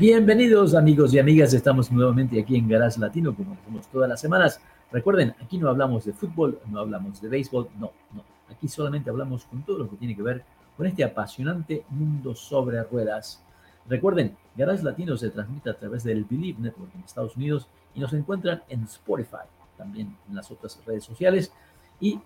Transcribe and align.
Bienvenidos 0.00 0.74
amigos 0.74 1.12
y 1.12 1.18
amigas, 1.18 1.52
estamos 1.52 1.92
nuevamente 1.92 2.40
aquí 2.40 2.56
en 2.56 2.66
Garage 2.66 2.98
Latino 2.98 3.36
como 3.36 3.52
hacemos 3.52 3.86
todas 3.88 4.08
las 4.08 4.18
semanas. 4.18 4.58
Recuerden, 4.90 5.34
aquí 5.42 5.58
no 5.58 5.68
hablamos 5.68 6.06
de 6.06 6.14
fútbol, 6.14 6.58
no 6.70 6.80
hablamos 6.80 7.20
de 7.20 7.28
béisbol, 7.28 7.68
no, 7.78 7.92
no. 8.14 8.24
Aquí 8.48 8.66
solamente 8.66 9.10
hablamos 9.10 9.44
con 9.44 9.62
todo 9.62 9.76
lo 9.76 9.90
que 9.90 9.96
tiene 9.96 10.16
que 10.16 10.22
ver 10.22 10.42
con 10.74 10.86
este 10.86 11.04
apasionante 11.04 11.84
mundo 11.90 12.34
sobre 12.34 12.82
ruedas. 12.82 13.44
Recuerden, 13.90 14.38
Garage 14.56 14.82
Latino 14.82 15.18
se 15.18 15.28
transmite 15.28 15.68
a 15.68 15.74
través 15.74 16.02
del 16.02 16.24
Believe 16.24 16.58
Network 16.58 16.94
en 16.94 17.02
Estados 17.02 17.36
Unidos 17.36 17.68
y 17.94 18.00
nos 18.00 18.14
encuentran 18.14 18.62
en 18.70 18.84
Spotify, 18.84 19.44
también 19.76 20.16
en 20.30 20.34
las 20.34 20.50
otras 20.50 20.80
redes 20.86 21.04
sociales. 21.04 21.52
Y 22.00 22.18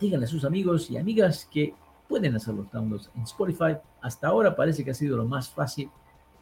díganle 0.00 0.24
a 0.24 0.28
sus 0.30 0.46
amigos 0.46 0.90
y 0.90 0.96
amigas 0.96 1.46
que 1.52 1.74
pueden 2.08 2.36
hacer 2.36 2.54
los 2.54 2.72
downloads 2.72 3.10
en 3.14 3.24
Spotify. 3.24 3.76
Hasta 4.00 4.28
ahora 4.28 4.56
parece 4.56 4.82
que 4.82 4.92
ha 4.92 4.94
sido 4.94 5.18
lo 5.18 5.26
más 5.26 5.50
fácil 5.50 5.90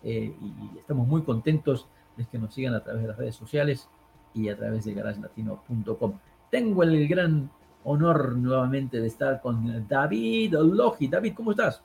eh, 0.09 0.33
y 0.41 0.79
estamos 0.79 1.09
muy 1.09 1.23
contentos 1.23 1.89
de 2.17 2.25
que 2.27 2.39
nos 2.39 2.55
sigan 2.55 2.75
a 2.75 2.85
través 2.85 3.03
de 3.03 3.09
las 3.09 3.17
redes 3.17 3.35
sociales 3.35 3.89
y 4.35 4.49
a 4.49 4.57
través 4.57 4.85
de 4.85 4.95
garagelatino.com. 4.95 6.13
Tengo 6.49 6.85
el 6.85 7.09
gran 7.09 7.51
honor 7.83 8.37
nuevamente 8.37 9.01
de 9.01 9.09
estar 9.09 9.41
con 9.41 9.89
David 9.89 10.55
Logi. 10.55 11.09
David, 11.09 11.35
¿cómo 11.35 11.51
estás? 11.51 11.83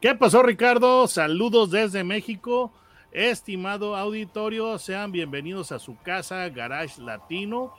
¿Qué 0.00 0.14
pasó, 0.14 0.42
Ricardo? 0.42 1.06
Saludos 1.06 1.70
desde 1.70 2.02
México. 2.02 2.72
Estimado 3.12 3.94
auditorio, 3.94 4.78
sean 4.78 5.12
bienvenidos 5.12 5.70
a 5.70 5.78
su 5.78 5.98
casa 5.98 6.48
Garage 6.48 6.98
Latino, 7.02 7.74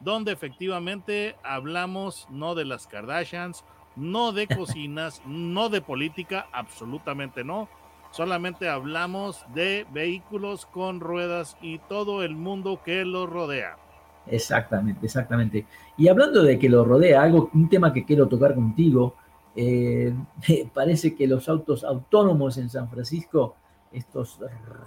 donde 0.00 0.32
efectivamente 0.32 1.36
hablamos 1.42 2.26
no 2.28 2.54
de 2.54 2.66
las 2.66 2.86
Kardashians, 2.86 3.64
no 3.96 4.32
de 4.32 4.46
cocinas, 4.54 5.22
no 5.24 5.70
de 5.70 5.80
política, 5.80 6.48
absolutamente 6.52 7.44
no 7.44 7.70
solamente 8.14 8.68
hablamos 8.68 9.44
de 9.54 9.86
vehículos 9.92 10.66
con 10.66 11.00
ruedas 11.00 11.56
y 11.60 11.80
todo 11.80 12.22
el 12.22 12.36
mundo 12.36 12.80
que 12.84 13.04
los 13.04 13.28
rodea. 13.28 13.76
Exactamente, 14.28 15.06
exactamente. 15.06 15.66
Y 15.96 16.06
hablando 16.06 16.44
de 16.44 16.56
que 16.56 16.68
lo 16.68 16.84
rodea, 16.84 17.22
algo, 17.22 17.50
un 17.52 17.68
tema 17.68 17.92
que 17.92 18.04
quiero 18.04 18.28
tocar 18.28 18.54
contigo, 18.54 19.16
eh, 19.56 20.14
parece 20.74 21.16
que 21.16 21.26
los 21.26 21.48
autos 21.48 21.82
autónomos 21.82 22.56
en 22.56 22.70
San 22.70 22.88
Francisco, 22.88 23.56
estos 23.90 24.38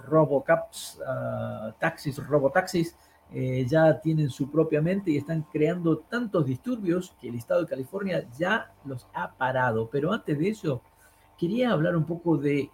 robocaps, 0.06 0.98
uh, 1.00 1.72
taxis, 1.78 2.26
robotaxis, 2.26 2.96
eh, 3.30 3.66
ya 3.68 4.00
tienen 4.00 4.30
su 4.30 4.50
propia 4.50 4.80
mente 4.80 5.10
y 5.10 5.18
están 5.18 5.42
creando 5.52 5.98
tantos 5.98 6.46
disturbios 6.46 7.14
que 7.20 7.28
el 7.28 7.34
estado 7.34 7.60
de 7.60 7.68
California 7.68 8.26
ya 8.38 8.72
los 8.86 9.06
ha 9.12 9.32
parado. 9.32 9.90
Pero 9.92 10.14
antes 10.14 10.38
de 10.38 10.48
eso, 10.48 10.80
quería 11.38 11.72
hablar 11.72 11.94
un 11.94 12.04
poco 12.04 12.38
de 12.38 12.70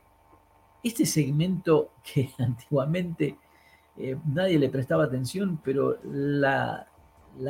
este 0.84 1.06
segmento 1.06 1.92
que 2.02 2.30
antiguamente 2.38 3.38
eh, 3.96 4.16
nadie 4.26 4.58
le 4.58 4.68
prestaba 4.68 5.04
atención, 5.04 5.60
pero 5.64 5.98
la, 6.04 6.86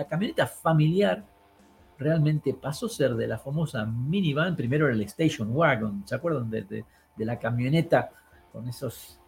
camioneta 0.08 0.46
familiar 0.46 1.24
realmente 1.98 2.54
pasó 2.54 2.86
a 2.86 2.90
ser 2.90 3.14
de 3.14 3.26
la 3.26 3.38
famosa 3.38 3.84
minivan, 3.84 4.56
primero 4.56 4.86
era 4.86 4.94
el 4.94 5.02
station 5.02 5.50
wagon, 5.52 6.02
¿se 6.06 6.14
acuerdan 6.14 6.50
de, 6.50 6.84
la 7.18 7.38
camioneta 7.38 8.10
con 8.52 8.68
esos 8.68 9.20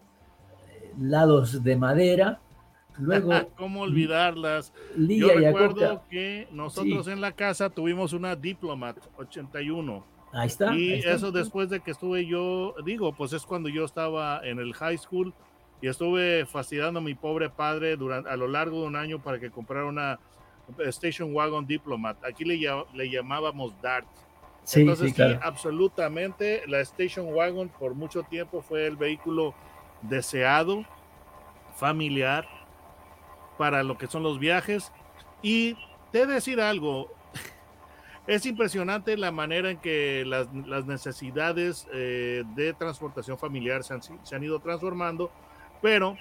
eh, 0.69 0.93
lados 0.99 1.63
de 1.63 1.75
madera? 1.75 2.39
Luego, 2.99 3.31
¿Cómo 3.57 3.81
olvidarlas? 3.81 4.73
Yo 4.97 5.29
recuerdo 5.29 6.03
que 6.09 6.47
nosotros 6.51 7.07
en 7.07 7.21
la 7.21 7.31
casa 7.31 7.69
tuvimos 7.69 8.13
una 8.13 8.35
Diplomat 8.35 8.97
81 9.17 10.16
Ahí 10.33 10.47
está. 10.47 10.73
Y 10.75 10.93
eso 10.93 11.31
después 11.31 11.69
de 11.69 11.79
que 11.79 11.91
estuve 11.91 12.25
yo, 12.25 12.75
digo, 12.85 13.13
pues 13.13 13.33
es 13.33 13.45
cuando 13.45 13.69
yo 13.69 13.85
estaba 13.85 14.41
en 14.43 14.59
el 14.59 14.73
high 14.73 14.97
school 14.97 15.33
y 15.81 15.87
estuve 15.87 16.45
fastidiando 16.45 16.99
a 16.99 17.03
mi 17.03 17.15
pobre 17.15 17.49
padre 17.49 17.95
durante, 17.95 18.29
a 18.29 18.35
lo 18.35 18.47
largo 18.47 18.81
de 18.81 18.87
un 18.87 18.95
año 18.95 19.21
para 19.21 19.39
que 19.39 19.49
comprara 19.49 19.85
una 19.85 20.19
Station 20.79 21.33
Wagon 21.33 21.65
Diplomat. 21.65 22.23
Aquí 22.25 22.43
le, 22.43 22.57
le 22.93 23.09
llamábamos 23.09 23.79
Dart. 23.81 24.07
Sí, 24.63 24.81
Entonces, 24.81 25.13
sí, 25.15 25.23
absolutamente, 25.41 26.63
la 26.67 26.81
Station 26.81 27.33
Wagon 27.33 27.69
por 27.69 27.93
mucho 27.93 28.23
tiempo 28.23 28.61
fue 28.61 28.85
el 28.85 28.97
vehículo 28.97 29.53
deseado, 30.01 30.83
familiar, 31.77 32.45
para 33.57 33.83
lo 33.83 33.97
que 33.97 34.07
son 34.07 34.23
los 34.23 34.39
viajes. 34.39 34.91
Y 35.41 35.77
te 36.11 36.25
decir 36.25 36.59
algo, 36.59 37.09
es 38.27 38.45
impresionante 38.45 39.15
la 39.15 39.31
manera 39.31 39.71
en 39.71 39.77
que 39.77 40.25
las, 40.25 40.47
necesidades 40.85 41.87
eh, 41.93 42.43
de 42.55 42.73
transportación 42.73 43.37
familiar 43.37 43.83
se 43.83 44.35
han, 44.35 44.43
ido 44.43 44.59
transformando, 44.59 45.31
pero 45.81 46.17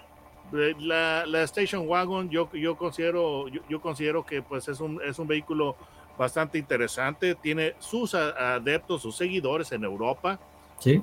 eh, 0.56 0.74
la, 0.78 1.42
Station 1.42 1.88
Wagon 1.88 2.30
yo, 2.30 2.50
yo, 2.52 2.76
considero, 2.76 3.48
yo, 3.48 3.80
considero 3.80 4.24
que 4.24 4.40
pues 4.40 4.68
es 4.68 4.78
un, 4.78 5.00
es 5.04 5.18
un 5.18 5.26
vehículo 5.26 5.76
bastante 6.16 6.58
interesante, 6.58 7.34
tiene 7.34 7.74
sus 7.80 8.14
adeptos, 8.14 9.02
sus 9.02 9.16
seguidores 9.16 9.72
en 9.72 9.82
Europa. 9.82 10.38
Sí. 10.78 11.02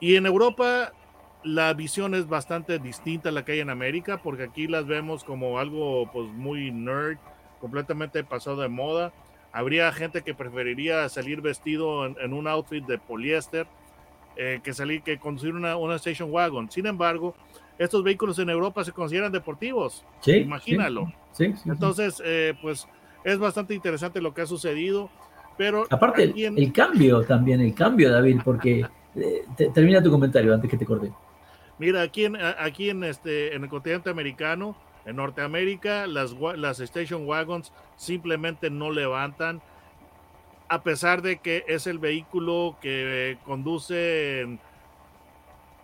Y 0.00 0.16
en 0.16 0.26
Europa 0.26 0.92
la 1.44 1.72
visión 1.74 2.14
es 2.14 2.26
bastante 2.28 2.78
distinta 2.80 3.28
a 3.28 3.32
la 3.32 3.44
que 3.44 3.52
hay 3.52 3.60
en 3.60 3.70
América, 3.70 4.20
porque 4.20 4.42
aquí 4.42 4.66
las 4.66 4.86
vemos 4.86 5.22
como 5.22 5.60
algo 5.60 6.10
pues 6.10 6.26
muy 6.32 6.72
nerd, 6.72 7.18
completamente 7.60 8.24
pasado 8.24 8.60
de 8.60 8.68
moda 8.68 9.12
Habría 9.54 9.92
gente 9.92 10.22
que 10.22 10.34
preferiría 10.34 11.08
salir 11.08 11.40
vestido 11.40 12.06
en, 12.06 12.32
un 12.32 12.48
outfit 12.48 12.84
de 12.84 12.98
poliéster 12.98 13.68
eh, 14.36 14.58
que 14.64 14.74
salir 14.74 15.02
que 15.02 15.16
conducir 15.16 15.54
una, 15.54 15.76
una, 15.76 15.94
station 15.94 16.32
wagon. 16.32 16.68
Sin 16.72 16.86
embargo, 16.86 17.36
estos 17.78 18.02
vehículos 18.02 18.36
en 18.40 18.50
Europa 18.50 18.82
se 18.82 18.90
consideran 18.90 19.30
deportivos. 19.30 20.04
Sí, 20.22 20.38
Imagínalo. 20.38 21.12
Sí, 21.30 21.54
Entonces, 21.66 22.20
eh, 22.24 22.54
pues 22.60 22.88
es 23.22 23.38
bastante 23.38 23.74
interesante 23.74 24.20
lo 24.20 24.34
que 24.34 24.42
ha 24.42 24.46
sucedido. 24.46 25.08
Pero 25.56 25.86
aparte, 25.88 26.24
el, 26.24 26.72
cambio 26.72 27.22
también, 27.22 27.60
el 27.60 27.74
cambio, 27.74 28.10
David, 28.10 28.40
porque 28.44 28.84
eh, 29.14 29.44
termina 29.72 30.02
tu 30.02 30.10
comentario 30.10 30.52
antes 30.52 30.68
que 30.68 30.76
te 30.76 30.84
corte. 30.84 31.12
Mira, 31.78 32.02
aquí 32.02 32.24
en, 32.24 32.36
aquí 32.36 32.90
en, 32.90 33.04
este, 33.04 33.54
en 33.54 33.62
el 33.62 33.70
continente 33.70 34.10
americano, 34.10 34.76
en 35.06 35.16
Norteamérica, 35.16 36.06
las, 36.06 36.34
las 36.56 36.80
station 36.80 37.26
wagons 37.26 37.72
simplemente 37.96 38.70
no 38.70 38.90
levantan, 38.90 39.60
a 40.68 40.82
pesar 40.82 41.22
de 41.22 41.38
que 41.38 41.64
es 41.68 41.86
el 41.86 41.98
vehículo 41.98 42.76
que 42.80 43.38
conduce 43.44 44.58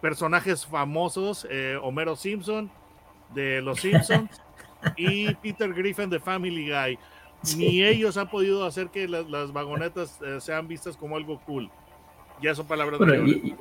personajes 0.01 0.67
famosos, 0.67 1.47
eh, 1.51 1.79
Homero 1.83 2.17
Simpson 2.17 2.71
de 3.35 3.61
Los 3.61 3.81
Simpsons 3.83 4.31
y 4.97 5.33
Peter 5.35 5.73
Griffin 5.73 6.09
de 6.09 6.19
Family 6.19 6.71
Guy. 6.71 6.99
Ni 7.57 7.83
ellos 7.83 8.17
han 8.17 8.29
podido 8.29 8.65
hacer 8.65 8.89
que 8.89 9.09
las, 9.09 9.53
vagonetas 9.53 10.19
eh, 10.23 10.41
sean 10.41 10.69
vistas 10.69 10.97
como 10.97 11.17
algo 11.17 11.41
cool. 11.41 11.71
Ya 12.43 12.55
son 12.55 12.67
palabras 12.67 13.01
de 13.01 13.57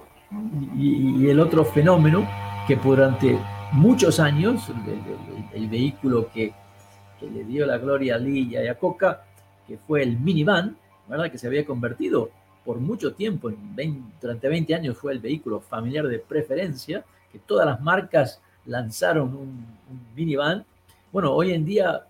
y, 0.77 1.23
y, 1.25 1.29
el 1.29 1.39
otro 1.39 1.65
fenómeno 1.65 2.27
que 2.67 2.75
durante 2.75 3.37
muchos 3.71 4.19
años, 4.19 4.71
el, 5.53 5.67
vehículo 5.67 6.29
que, 6.31 6.53
le 7.21 7.43
dio 7.43 7.65
la 7.65 7.77
gloria 7.77 8.15
a 8.15 8.17
Lee 8.17 8.49
y 8.51 8.55
a 8.55 8.75
Coca, 8.75 9.25
que 9.67 9.77
fue 9.77 10.03
el 10.03 10.17
minivan, 10.17 10.77
¿verdad? 11.07 11.31
que 11.31 11.37
se 11.37 11.47
había 11.47 11.65
convertido 11.65 12.31
por 12.63 12.79
mucho 12.79 13.13
tiempo, 13.13 13.51
durante 14.21 14.47
20 14.47 14.75
años 14.75 14.97
fue 14.97 15.13
el 15.13 15.19
vehículo 15.19 15.59
familiar 15.59 16.07
de 16.07 16.19
preferencia, 16.19 17.03
que 17.31 17.39
todas 17.39 17.65
las 17.65 17.81
marcas 17.81 18.41
lanzaron 18.65 19.35
un, 19.35 19.65
minivan. 20.15 20.65
Bueno, 21.11 21.33
hoy 21.33 21.53
en 21.53 21.65
día 21.65 22.03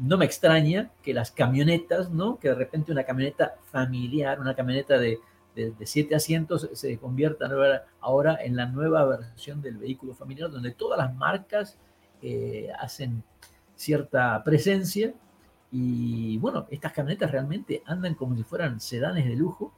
no 0.00 0.16
me 0.16 0.24
extraña 0.24 0.90
que 1.02 1.12
las 1.12 1.30
camionetas, 1.30 2.10
¿no? 2.10 2.38
Que 2.38 2.48
de 2.48 2.54
repente 2.54 2.92
una 2.92 3.04
camioneta 3.04 3.54
familiar, 3.70 4.40
una 4.40 4.54
camioneta 4.54 4.98
de, 4.98 5.18
de, 5.54 5.74
siete 5.84 6.14
asientos 6.14 6.68
se 6.72 6.98
convierta 6.98 7.50
ahora 8.00 8.38
en 8.42 8.56
la 8.56 8.66
nueva 8.66 9.04
versión 9.04 9.60
del 9.60 9.76
vehículo 9.76 10.14
familiar, 10.14 10.50
donde 10.50 10.72
todas 10.72 10.98
las 10.98 11.14
marcas 11.14 11.78
eh, 12.22 12.70
hacen 12.80 13.22
cierta 13.74 14.42
presencia. 14.44 15.14
Y 15.70 16.38
bueno, 16.38 16.66
estas 16.70 16.92
camionetas 16.92 17.30
realmente 17.30 17.82
andan 17.86 18.14
como 18.14 18.36
si 18.36 18.42
fueran 18.42 18.80
sedanes 18.80 19.26
de 19.26 19.36
lujo, 19.36 19.72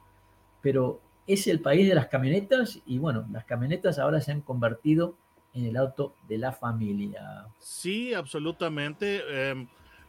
pero 0.61 1.01
es 1.27 1.47
el 1.47 1.59
país 1.59 1.87
de 1.87 1.95
las 1.95 2.07
camionetas 2.07 2.79
y 2.85 2.99
bueno, 2.99 3.25
las 3.31 3.45
camionetas 3.45 3.97
ahora 3.99 4.21
se 4.21 4.31
han 4.31 4.41
convertido 4.41 5.15
en 5.53 5.65
el 5.65 5.77
auto 5.77 6.15
de 6.27 6.37
la 6.37 6.51
familia. 6.51 7.47
Sí, 7.59 8.13
absolutamente. 8.13 9.49
Em, 9.49 9.67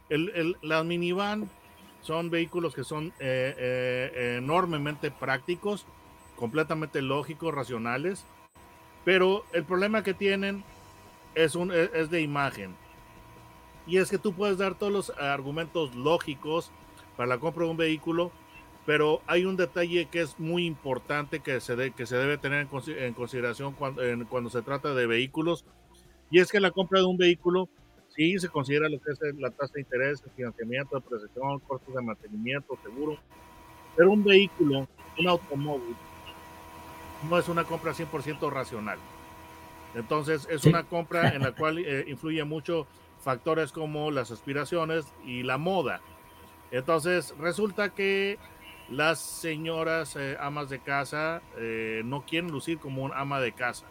el, 0.09 0.55
las 0.61 0.85
minivan 0.85 1.49
son 2.01 2.29
vehículos 2.29 2.73
que 2.73 2.83
son 2.83 3.07
eh, 3.19 3.55
eh, 3.57 4.35
enormemente 4.37 5.11
prácticos, 5.11 5.85
completamente 6.35 7.01
lógicos, 7.01 7.53
racionales, 7.53 8.25
pero 9.03 9.45
el 9.53 9.63
problema 9.63 10.03
que 10.03 10.13
tienen 10.13 10.63
es, 11.35 11.55
un, 11.55 11.71
e, 11.71 11.89
es 11.93 12.09
de 12.09 12.21
imagen. 12.21 12.75
Y 13.85 13.97
es 13.97 14.09
que 14.09 14.17
tú 14.17 14.33
puedes 14.33 14.57
dar 14.57 14.75
todos 14.75 14.91
los 14.91 15.09
argumentos 15.17 15.95
lógicos 15.95 16.71
para 17.15 17.27
la 17.27 17.37
compra 17.39 17.65
de 17.65 17.71
un 17.71 17.77
vehículo, 17.77 18.31
pero 18.85 19.21
hay 19.27 19.45
un 19.45 19.55
detalle 19.55 20.07
que 20.09 20.21
es 20.21 20.39
muy 20.39 20.65
importante 20.65 21.39
que 21.39 21.59
se, 21.59 21.91
que 21.91 22.05
se 22.05 22.17
debe 22.17 22.37
tener 22.37 22.67
en, 22.87 23.13
consideración 23.13 23.73
cuando, 23.73 24.01
cuando, 24.29 24.49
se 24.49 24.61
trata 24.61 24.93
de 24.93 25.07
vehículos, 25.07 25.65
y 26.29 26.39
es 26.39 26.51
que 26.51 26.59
la 26.59 26.71
compra 26.71 26.99
de 26.99 27.05
un 27.05 27.17
vehículo 27.17 27.69
sí 28.17 28.39
se 28.39 28.49
considera 28.49 28.89
lo 28.89 28.99
que 28.99 29.11
es 29.11 29.19
la 29.37 29.51
tasa 29.51 29.73
de 29.75 29.81
interés, 29.81 30.21
el 30.25 30.31
financiamiento, 30.31 30.99
depreciación, 30.99 31.59
costos 31.59 31.93
de 31.93 32.01
mantenimiento, 32.01 32.77
seguro, 32.83 33.17
pero 33.95 34.11
un 34.11 34.23
vehículo, 34.23 34.87
un 35.19 35.27
automóvil, 35.27 35.95
no 37.29 37.37
es 37.37 37.47
una 37.47 37.63
compra 37.63 37.93
100% 37.93 38.51
racional. 38.51 38.97
Entonces 39.95 40.47
es 40.49 40.65
una 40.65 40.83
compra 40.83 41.29
en 41.29 41.43
la 41.43 41.51
cual 41.51 41.77
eh, 41.77 42.05
influye 42.07 42.43
mucho 42.43 42.87
factores 43.23 43.71
como 43.71 44.09
las 44.11 44.31
aspiraciones 44.31 45.05
y 45.23 45.43
la 45.43 45.57
moda. 45.57 46.01
Entonces 46.71 47.35
resulta 47.39 47.89
que 47.89 48.37
las 48.89 49.19
señoras 49.19 50.15
eh, 50.15 50.37
amas 50.39 50.69
de 50.69 50.79
casa 50.79 51.41
eh, 51.57 52.01
no 52.03 52.25
quieren 52.25 52.51
lucir 52.51 52.79
como 52.79 53.03
un 53.03 53.11
ama 53.13 53.39
de 53.39 53.51
casa. 53.51 53.85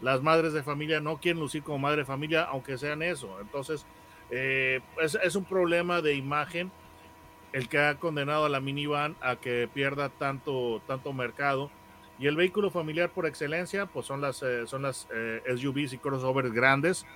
Las 0.00 0.22
madres 0.22 0.52
de 0.52 0.62
familia 0.62 1.00
no 1.00 1.18
quieren 1.18 1.40
lucir 1.40 1.62
como 1.62 1.78
madre 1.78 1.98
de 1.98 2.04
familia, 2.04 2.44
aunque 2.44 2.78
sean 2.78 3.02
eso. 3.02 3.40
Entonces, 3.40 3.86
es, 4.30 5.18
es, 5.22 5.34
un 5.34 5.44
problema 5.44 6.00
de 6.00 6.14
imagen 6.14 6.70
el 7.52 7.68
que 7.68 7.78
ha 7.78 7.96
condenado 7.96 8.44
a 8.44 8.48
la 8.48 8.60
minivan 8.60 9.16
a 9.20 9.36
que 9.36 9.68
pierda 9.72 10.08
tanto, 10.08 10.80
tanto 10.86 11.12
mercado 11.12 11.70
y 12.20 12.26
el 12.26 12.36
vehículo 12.36 12.70
familiar 12.70 13.08
por 13.10 13.26
excelencia, 13.26 13.86
pues 13.86 14.04
son 14.04 14.20
las, 14.20 14.42
eh, 14.42 14.66
son 14.66 14.82
las 14.82 15.08
eh, 15.12 15.42
SUVs 15.56 15.94
y 15.94 15.98
crossovers 15.98 16.52
grandes. 16.52 17.06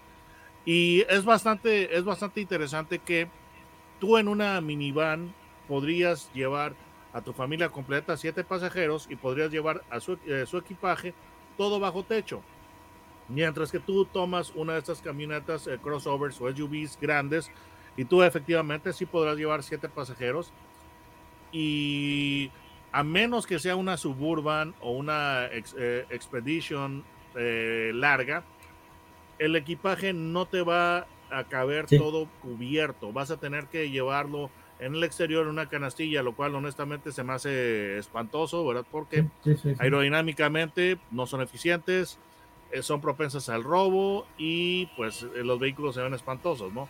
Y 0.64 1.02
es 1.10 1.26
bastante, 1.26 1.94
es 1.94 2.04
bastante 2.04 2.40
interesante 2.40 2.98
que 3.00 3.28
tú 4.00 4.16
en 4.16 4.28
una 4.28 4.58
minivan 4.62 5.34
podrías 5.68 6.32
llevar 6.32 6.72
a 7.12 7.20
tu 7.20 7.34
familia 7.34 7.68
completa, 7.68 8.16
siete 8.16 8.44
pasajeros, 8.44 9.06
y 9.10 9.16
podrías 9.16 9.50
llevar 9.50 9.84
a 9.90 10.00
su, 10.00 10.18
eh, 10.26 10.46
su 10.46 10.56
equipaje 10.56 11.12
todo 11.58 11.78
bajo 11.78 12.02
techo. 12.02 12.42
Mientras 13.28 13.72
que 13.72 13.80
tú 13.80 14.04
tomas 14.04 14.52
una 14.54 14.74
de 14.74 14.80
estas 14.80 15.00
camionetas 15.00 15.68
crossovers 15.82 16.40
o 16.40 16.50
SUVs 16.54 16.98
grandes, 17.00 17.50
y 17.96 18.04
tú 18.04 18.22
efectivamente 18.22 18.92
sí 18.92 19.06
podrás 19.06 19.36
llevar 19.36 19.62
siete 19.62 19.88
pasajeros. 19.88 20.52
Y 21.52 22.50
a 22.92 23.02
menos 23.04 23.46
que 23.46 23.58
sea 23.58 23.76
una 23.76 23.96
suburban 23.96 24.74
o 24.80 24.92
una 24.92 25.46
eh, 25.46 26.06
expedition 26.10 27.04
eh, 27.36 27.92
larga, 27.94 28.44
el 29.38 29.56
equipaje 29.56 30.12
no 30.12 30.46
te 30.46 30.62
va 30.62 31.06
a 31.30 31.44
caber 31.44 31.86
todo 31.86 32.28
cubierto. 32.42 33.12
Vas 33.12 33.30
a 33.30 33.36
tener 33.36 33.66
que 33.66 33.90
llevarlo 33.90 34.50
en 34.78 34.94
el 34.94 35.04
exterior 35.04 35.44
en 35.44 35.50
una 35.50 35.68
canastilla, 35.68 36.22
lo 36.22 36.34
cual 36.34 36.54
honestamente 36.54 37.12
se 37.12 37.22
me 37.24 37.32
hace 37.32 37.98
espantoso, 37.98 38.66
¿verdad? 38.66 38.84
Porque 38.90 39.26
aerodinámicamente 39.78 40.98
no 41.10 41.26
son 41.26 41.40
eficientes, 41.42 42.14
eh, 42.14 42.33
son 42.82 43.00
propensas 43.00 43.48
al 43.48 43.62
robo 43.62 44.26
y 44.36 44.86
pues 44.96 45.22
los 45.22 45.58
vehículos 45.58 45.94
se 45.94 46.02
ven 46.02 46.14
espantosos, 46.14 46.72
¿no? 46.72 46.88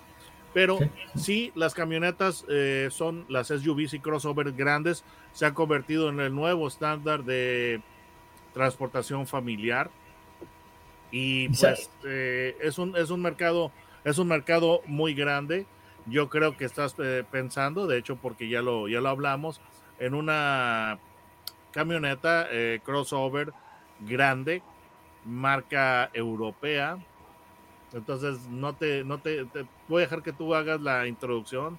Pero 0.55 0.79
sí, 1.17 1.51
las 1.57 1.75
camionetas 1.75 2.47
eh, 2.49 2.89
son 2.93 3.27
las 3.29 3.49
SUVs 3.49 3.93
y 3.93 3.99
crossovers 3.99 4.57
grandes, 4.57 5.05
se 5.33 5.45
han 5.47 5.53
convertido 5.53 6.09
en 6.09 6.21
el 6.21 6.33
nuevo 6.33 6.69
estándar 6.69 7.25
de 7.25 7.83
transportación 8.55 9.27
familiar. 9.27 9.91
Y 11.11 11.49
pues 11.49 11.91
eh, 12.05 12.57
es, 12.61 12.79
un, 12.79 12.97
es 12.97 13.11
un 13.11 13.21
mercado, 13.21 13.73
es 14.05 14.19
un 14.19 14.29
mercado 14.29 14.81
muy 14.87 15.13
grande. 15.13 15.67
Yo 16.07 16.29
creo 16.29 16.57
que 16.57 16.67
estás 16.67 16.95
eh, 16.99 17.25
pensando, 17.29 17.89
de 17.89 17.99
hecho, 17.99 18.15
porque 18.15 18.49
ya 18.49 18.63
lo, 18.63 18.87
ya 18.87 19.01
lo 19.01 19.09
hablamos, 19.09 19.61
en 19.99 20.15
una 20.15 21.01
camioneta 21.73 22.49
crossover 22.85 23.53
grande, 24.01 24.63
marca 25.25 26.11
europea, 26.12 26.99
entonces, 27.94 28.49
no 28.50 28.75
te, 28.75 29.05
no 29.05 29.19
te, 29.19 29.47
voy 29.88 30.03
a 30.03 30.06
dejar 30.06 30.23
que 30.23 30.32
tú 30.32 30.53
hagas 30.55 30.81
la 30.81 31.06
introducción 31.06 31.79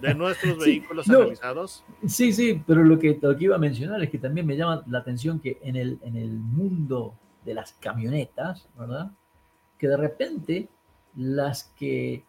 de 0.00 0.14
nuestros 0.14 0.58
vehículos 0.58 1.08
analizados. 1.08 1.84
Sí, 2.06 2.32
sí, 2.32 2.62
pero 2.66 2.82
lo 2.82 2.98
que, 2.98 3.18
lo 3.20 3.36
que 3.36 3.44
iba 3.44 3.56
a 3.56 3.58
mencionar 3.58 4.02
es 4.02 4.10
que 4.10 4.18
también 4.18 4.46
me 4.46 4.56
llama 4.56 4.82
la 4.86 4.98
atención 4.98 5.38
que 5.38 5.58
en 5.62 5.76
el, 5.76 5.98
en 6.02 6.16
el 6.16 6.30
mundo 6.30 7.14
de 7.44 7.54
las 7.54 7.74
camionetas, 7.74 8.68
¿verdad? 8.78 9.10
Que 9.78 9.88
de 9.88 9.96
repente 9.98 10.68
las 11.14 11.64
que 11.76 12.24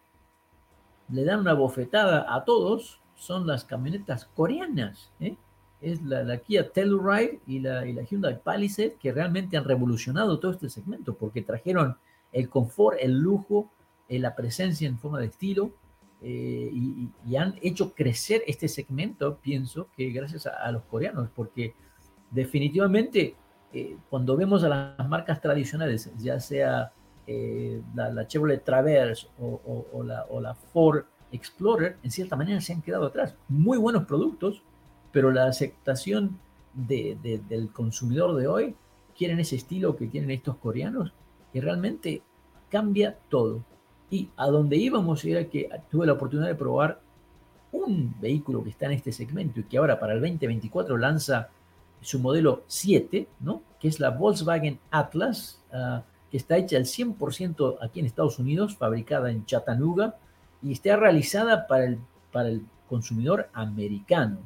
le 1.08 1.24
dan 1.24 1.40
una 1.40 1.54
bofetada 1.54 2.34
a 2.34 2.44
todos 2.44 3.00
son 3.16 3.46
las 3.46 3.64
camionetas 3.64 4.26
coreanas, 4.26 5.10
¿eh? 5.20 5.36
Es 5.80 6.02
la, 6.02 6.22
la, 6.22 6.38
Kia 6.38 6.70
Telluride 6.70 7.40
y 7.46 7.60
la, 7.60 7.86
y 7.86 7.92
la 7.92 8.02
Hyundai 8.02 8.40
Palisade 8.42 8.96
que 9.00 9.12
realmente 9.12 9.56
han 9.56 9.64
revolucionado 9.64 10.38
todo 10.38 10.52
este 10.52 10.68
segmento 10.68 11.14
porque 11.14 11.42
trajeron 11.42 11.96
el 12.32 12.48
confort, 12.48 12.98
el 13.00 13.18
lujo, 13.18 13.70
eh, 14.08 14.18
la 14.18 14.34
presencia 14.34 14.88
en 14.88 14.98
forma 14.98 15.20
de 15.20 15.26
estilo, 15.26 15.72
eh, 16.22 16.70
y, 16.72 17.36
han 17.36 17.54
hecho 17.62 17.94
crecer 17.94 18.42
este 18.46 18.68
segmento, 18.68 19.38
pienso 19.38 19.88
que 19.96 20.10
gracias 20.10 20.46
a, 20.46 20.70
los 20.72 20.82
coreanos, 20.82 21.30
porque 21.34 21.74
definitivamente 22.30 23.36
eh, 23.72 23.96
cuando 24.10 24.36
vemos 24.36 24.62
a 24.64 24.68
las 24.68 25.08
marcas 25.08 25.40
tradicionales, 25.40 26.12
ya 26.18 26.40
sea 26.40 26.92
la, 27.94 28.26
Chevrolet 28.26 28.64
Traverse 28.64 29.28
o, 29.38 30.02
la, 30.02 30.54
Ford 30.72 31.04
Explorer, 31.32 31.96
en 32.02 32.10
cierta 32.10 32.34
manera 32.34 32.60
se 32.60 32.72
han 32.72 32.82
quedado 32.82 33.06
atrás. 33.06 33.36
Muy 33.48 33.78
buenos 33.78 34.04
productos, 34.04 34.62
pero 35.12 35.30
la 35.30 35.46
aceptación 35.46 36.38
del 36.72 37.70
consumidor 37.72 38.36
de 38.36 38.46
hoy 38.46 38.74
quieren 39.16 39.40
ese 39.40 39.56
estilo 39.56 39.96
que 39.96 40.06
tienen 40.06 40.30
estos 40.30 40.56
coreanos 40.56 41.12
y 41.52 41.60
realmente 41.60 42.22
cambia 42.68 43.18
todo. 43.28 43.64
Y 44.10 44.28
a 44.36 44.46
donde 44.46 44.76
íbamos 44.76 45.24
era 45.24 45.44
que 45.48 45.68
tuve 45.90 46.06
la 46.06 46.14
oportunidad 46.14 46.48
de 46.48 46.54
probar 46.54 47.00
un 47.72 48.14
vehículo 48.20 48.62
que 48.64 48.70
está 48.70 48.86
en 48.86 48.92
este 48.92 49.12
segmento 49.12 49.60
y 49.60 49.64
que 49.64 49.78
ahora 49.78 49.98
para 50.00 50.14
el 50.14 50.20
2024 50.20 50.96
lanza 50.96 51.48
su 52.00 52.18
modelo 52.18 52.64
7, 52.66 53.28
¿no? 53.40 53.62
que 53.78 53.88
es 53.88 54.00
la 54.00 54.10
Volkswagen 54.10 54.78
Atlas, 54.90 55.62
ah, 55.72 56.02
que 56.30 56.36
está 56.36 56.56
hecha 56.56 56.76
al 56.76 56.84
100% 56.84 57.78
aquí 57.82 58.00
en 58.00 58.06
Estados 58.06 58.38
Unidos, 58.38 58.76
fabricada 58.76 59.30
en 59.30 59.44
Chattanooga 59.44 60.16
y 60.62 60.72
está 60.72 60.96
realizada 60.96 61.66
para 61.66 61.84
el, 61.84 61.98
para 62.32 62.48
el 62.48 62.64
consumidor 62.88 63.48
americano. 63.52 64.38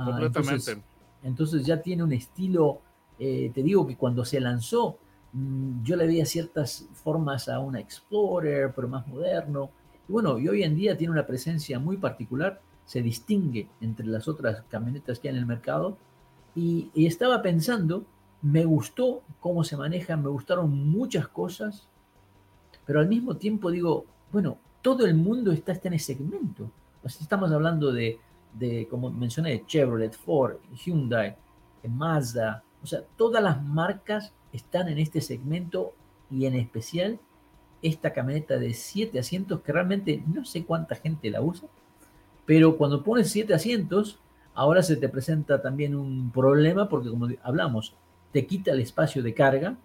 Ah, 0.00 0.04
Completamente. 0.06 0.82
entonces, 1.22 1.64
ya 1.64 1.80
tiene 1.80 2.02
un 2.02 2.12
estilo, 2.12 2.80
eh, 3.18 3.50
te 3.54 3.62
digo 3.62 3.86
que 3.86 3.96
cuando 3.96 4.24
se 4.24 4.40
lanzó, 4.40 4.98
Mm, 5.32 5.84
yo 5.84 5.96
le 5.96 6.06
veía 6.06 6.26
ciertas 6.26 6.88
formas 6.92 7.48
a 7.48 7.60
una 7.60 7.80
Explorer, 7.80 8.72
pero 8.74 8.88
más 8.88 9.06
moderno. 9.06 9.70
Y 10.08 10.12
bueno, 10.12 10.38
y 10.38 10.48
hoy 10.48 10.62
en 10.62 10.74
día 10.76 10.96
tiene 10.96 11.12
una 11.12 11.26
presencia 11.26 11.78
muy 11.78 11.96
particular, 11.96 12.60
se 12.84 13.02
distingue 13.02 13.68
entre 13.80 14.06
las 14.06 14.26
otras 14.28 14.62
camionetas 14.68 15.18
que 15.18 15.28
hay 15.28 15.34
en 15.34 15.40
el 15.40 15.46
mercado. 15.46 15.96
Y, 16.54 16.90
estaba 16.94 17.42
pensando, 17.42 18.04
me 18.42 18.64
gustó 18.64 19.22
cómo 19.40 19.62
se 19.64 19.76
maneja, 19.76 20.16
me 20.16 20.28
gustaron 20.28 20.70
muchas 20.90 21.28
cosas, 21.28 21.86
pero 22.86 23.00
al 23.00 23.08
mismo 23.08 23.36
tiempo 23.36 23.70
digo, 23.70 24.04
bueno, 24.32 24.58
todo 24.82 25.06
el 25.06 25.14
mundo 25.14 25.52
está, 25.52 25.78
en 25.84 25.94
ese 25.94 26.14
segmento. 26.14 26.70
estamos 27.04 27.52
hablando 27.52 27.92
de, 27.92 28.18
de, 28.52 28.86
como 28.88 29.10
mencioné, 29.10 29.64
Chevrolet, 29.66 30.12
Ford, 30.12 30.56
Hyundai, 30.84 31.36
Mazda, 31.88 32.62
o 32.82 32.86
sea, 32.86 33.02
todas 33.16 33.42
las 33.42 33.62
marcas 33.62 34.32
están 34.52 34.88
en 34.88 34.98
este 34.98 35.20
segmento 35.20 35.94
y 36.30 36.46
en 36.46 36.54
especial 36.54 37.18
esta 37.82 38.12
camioneta 38.12 38.58
de 38.58 38.74
7 38.74 39.18
asientos 39.18 39.60
que 39.60 39.72
realmente 39.72 40.22
no 40.26 40.44
sé 40.44 40.64
cuánta 40.64 40.94
gente 40.94 41.30
la 41.30 41.40
usa, 41.40 41.68
pero 42.46 42.76
cuando 42.76 43.02
pones 43.02 43.30
7 43.30 43.54
asientos, 43.54 44.18
ahora 44.54 44.82
se 44.82 44.96
te 44.96 45.08
presenta 45.08 45.62
también 45.62 45.94
un 45.94 46.30
problema 46.30 46.88
porque 46.88 47.10
como 47.10 47.28
hablamos, 47.42 47.94
te 48.32 48.46
quita 48.46 48.72
el 48.72 48.80
espacio 48.80 49.22
de 49.22 49.34
carga 49.34 49.76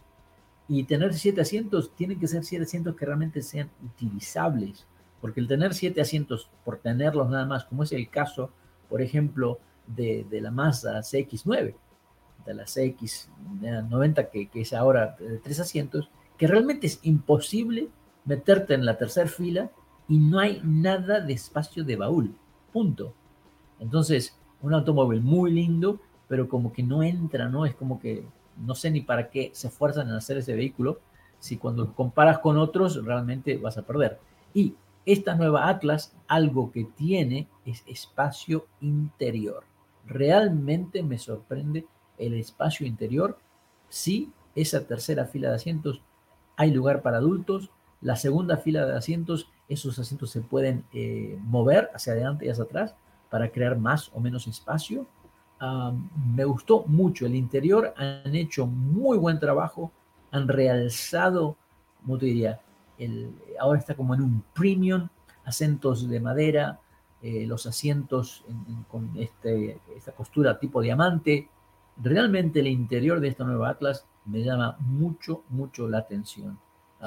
y 0.67 0.83
tener 0.83 1.13
7 1.13 1.41
asientos 1.41 1.91
tienen 1.95 2.19
que 2.19 2.27
ser 2.27 2.43
7 2.43 2.63
asientos 2.63 2.95
que 2.95 3.05
realmente 3.05 3.41
sean 3.41 3.69
utilizables, 3.83 4.85
porque 5.25 5.39
el 5.39 5.47
tener 5.47 5.73
7 5.73 5.99
asientos 6.01 6.51
por 6.63 6.77
tenerlos 6.77 7.31
nada 7.31 7.47
más, 7.47 7.65
como 7.65 7.81
es 7.81 7.91
el 7.91 8.11
caso, 8.11 8.51
por 8.87 9.01
ejemplo, 9.01 9.59
de, 9.87 10.23
de 10.29 10.39
la 10.39 10.51
Mazda 10.51 10.99
CX9, 10.99 11.73
de 12.45 12.53
la 12.53 12.65
CX90, 12.65 14.29
que, 14.29 14.49
que 14.49 14.61
es 14.61 14.71
ahora 14.71 15.15
de 15.19 15.39
tres 15.39 15.59
asientos, 15.59 16.11
que 16.37 16.45
realmente 16.45 16.85
es 16.85 16.99
imposible 17.01 17.87
meterte 18.23 18.75
en 18.75 18.85
la 18.85 18.99
tercera 18.99 19.27
fila 19.27 19.71
y 20.07 20.19
no 20.19 20.37
hay 20.37 20.61
nada 20.63 21.21
de 21.21 21.33
espacio 21.33 21.83
de 21.83 21.95
baúl. 21.95 22.35
Punto. 22.71 23.15
Entonces, 23.79 24.37
un 24.61 24.75
automóvil 24.75 25.21
muy 25.21 25.51
lindo, 25.51 25.99
pero 26.27 26.47
como 26.47 26.71
que 26.71 26.83
no 26.83 27.01
entra, 27.01 27.49
¿no? 27.49 27.65
Es 27.65 27.73
como 27.73 27.99
que 27.99 28.27
no 28.57 28.75
sé 28.75 28.91
ni 28.91 29.01
para 29.01 29.31
qué 29.31 29.49
se 29.55 29.69
esfuerzan 29.69 30.07
en 30.07 30.13
hacer 30.13 30.37
ese 30.37 30.53
vehículo, 30.53 30.99
si 31.39 31.57
cuando 31.57 31.85
lo 31.85 31.95
comparas 31.95 32.37
con 32.37 32.59
otros 32.59 33.03
realmente 33.03 33.57
vas 33.57 33.79
a 33.79 33.81
perder. 33.81 34.19
Y 34.53 34.75
esta 35.05 35.35
nueva 35.35 35.69
Atlas, 35.69 36.15
algo 36.27 36.71
que 36.71 36.85
tiene 36.85 37.47
es 37.65 37.83
espacio 37.87 38.67
interior. 38.81 39.63
Realmente 40.05 41.03
me 41.03 41.17
sorprende 41.17 41.85
el 42.17 42.33
espacio 42.33 42.85
interior. 42.85 43.37
Sí, 43.89 44.31
esa 44.55 44.85
tercera 44.87 45.25
fila 45.25 45.49
de 45.49 45.55
asientos 45.55 46.01
hay 46.57 46.71
lugar 46.71 47.01
para 47.01 47.17
adultos. 47.17 47.69
La 48.01 48.15
segunda 48.15 48.57
fila 48.57 48.85
de 48.85 48.95
asientos, 48.95 49.49
esos 49.67 49.97
asientos 49.99 50.31
se 50.31 50.41
pueden 50.41 50.85
eh, 50.93 51.37
mover 51.41 51.89
hacia 51.93 52.13
adelante 52.13 52.45
y 52.45 52.49
hacia 52.49 52.63
atrás 52.63 52.95
para 53.29 53.51
crear 53.51 53.77
más 53.77 54.11
o 54.13 54.19
menos 54.19 54.47
espacio. 54.47 55.07
me 56.35 56.45
gustó 56.45 56.83
mucho 56.87 57.25
el 57.25 57.35
interior, 57.35 57.93
han 57.97 58.35
hecho 58.35 58.67
muy 58.67 59.17
buen 59.17 59.39
trabajo, 59.39 59.91
han 60.31 60.47
realzado, 60.47 61.57
¿cómo 62.01 62.17
te 62.17 62.27
diría? 62.27 62.59
El, 62.97 63.31
ahora 63.59 63.79
está 63.79 63.95
como 63.95 64.15
en 64.15 64.21
un 64.21 64.43
premium, 64.53 65.07
acentos 65.43 66.09
de 66.09 66.19
madera, 66.19 66.79
eh, 67.21 67.45
los 67.47 67.65
asientos 67.65 68.43
con 68.87 69.11
este, 69.17 69.79
esta 69.95 70.11
costura 70.11 70.59
tipo 70.59 70.81
diamante. 70.81 71.49
Realmente 71.97 72.59
el 72.59 72.67
interior 72.67 73.19
de 73.19 73.29
esta 73.29 73.43
nueva 73.43 73.69
Atlas 73.69 74.05
me 74.25 74.43
llama 74.43 74.77
mucho, 74.79 75.43
mucho 75.49 75.87
la 75.87 75.99
atención. 75.99 76.59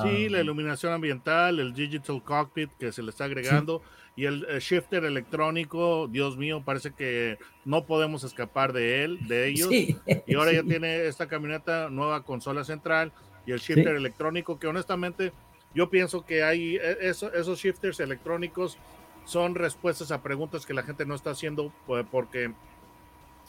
Sí, 0.03 0.29
la 0.29 0.41
iluminación 0.41 0.93
ambiental, 0.93 1.59
el 1.59 1.73
digital 1.73 2.23
cockpit 2.23 2.71
que 2.79 2.93
se 2.93 3.03
le 3.03 3.11
está 3.11 3.25
agregando 3.25 3.83
y 4.17 4.27
el, 4.27 4.45
shifter 4.61 5.05
electrónico, 5.05 6.09
Dios 6.09 6.37
mío, 6.37 6.63
parece 6.65 6.93
que 6.93 7.39
no 7.65 7.85
podemos 7.85 8.25
escapar 8.25 8.73
de 8.73 9.05
él, 9.05 9.27
de 9.29 9.47
ellos. 9.49 9.71
Y 9.73 10.35
ahora 10.35 10.53
ya 10.53 10.63
tiene 10.63 11.07
esta 11.07 11.27
camioneta 11.27 11.91
nueva 11.91 12.25
consola 12.25 12.65
central 12.65 13.13
y 13.47 13.53
el 13.53 13.61
shifter 13.61 13.95
electrónico 13.95 14.59
que 14.59 14.67
honestamente 14.67 15.33
yo 15.79 15.89
pienso 15.89 16.25
que 16.27 16.43
hay 16.43 16.77
e, 16.77 16.99
esos 17.01 17.59
shifters 17.61 18.01
electrónicos 18.01 18.77
son 19.25 19.55
respuestas 19.55 20.11
a 20.11 20.23
preguntas 20.23 20.67
que 20.67 20.75
la 20.75 20.83
gente 20.83 21.07
no 21.07 21.15
está 21.15 21.31
haciendo 21.31 21.73
pues, 21.87 22.05
porque 22.11 22.53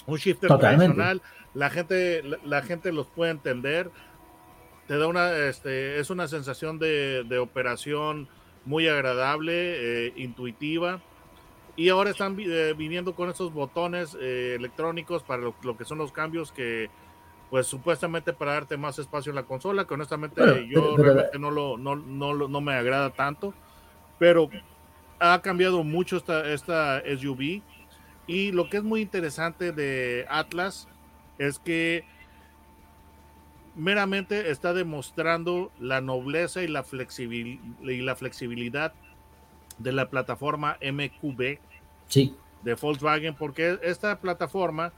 un 0.05 0.17
shifter 0.17 0.49
tradicional 0.59 1.23
la 1.55 1.71
gente 1.71 2.21
la 2.43 2.61
gente 2.61 2.91
los 2.91 3.07
puede 3.07 3.31
entender 3.31 3.89
te 4.89 4.97
da 4.97 5.07
una, 5.07 5.37
este, 5.37 5.99
es 5.99 6.09
una 6.09 6.27
sensación 6.27 6.79
de, 6.79 7.39
operación 7.39 8.27
muy 8.65 8.87
agradable, 8.87 10.07
eh, 10.07 10.13
intuitiva. 10.15 10.99
Y 11.75 11.89
ahora 11.89 12.09
están 12.09 12.35
eh, 12.39 12.73
viniendo 12.75 13.13
con 13.13 13.29
esos 13.29 13.53
botones 13.53 14.17
eh, 14.19 14.55
electrónicos 14.57 15.21
para 15.21 15.43
lo, 15.43 15.77
que 15.77 15.85
son 15.85 15.99
los 15.99 16.11
cambios 16.11 16.51
que, 16.51 16.89
pues 17.49 17.65
supuestamente 17.65 18.33
para 18.33 18.53
darte 18.53 18.77
más 18.77 18.99
espacio 18.99 19.31
en 19.31 19.35
la 19.35 19.43
consola, 19.43 19.85
que 19.85 19.93
honestamente 19.93 20.67
yo 20.67 20.95
realmente 20.97 21.39
no, 21.39 21.49
lo, 21.49 21.77
no, 21.77 21.95
no, 21.95 22.33
no, 22.47 22.61
me 22.61 22.73
agrada 22.73 23.09
tanto, 23.09 23.53
pero 24.19 24.49
ha 25.19 25.41
cambiado 25.41 25.83
mucho 25.83 26.17
esta, 26.17 26.51
esta 26.51 27.01
SUV. 27.01 27.61
Y 28.27 28.51
lo 28.51 28.69
que 28.69 28.77
es 28.77 28.83
muy 28.83 29.01
interesante 29.01 29.71
de 29.71 30.27
Atlas 30.29 30.87
es 31.39 31.57
que 31.57 32.05
meramente 33.75 34.51
está 34.51 34.73
demostrando 34.73 35.71
la 35.79 36.01
nobleza 36.01 36.61
y 36.61 36.67
la, 36.67 36.85
y 36.91 38.01
la 38.01 38.15
flexibilidad 38.15 38.93
de 39.79 39.91
la 39.93 40.09
plataforma 40.09 40.77
MQB 40.81 41.57
sí. 42.07 42.35
de 42.63 42.73
Volkswagen, 42.75 43.33
porque 43.35 43.79
esta 43.81 44.19
plataforma 44.19 44.93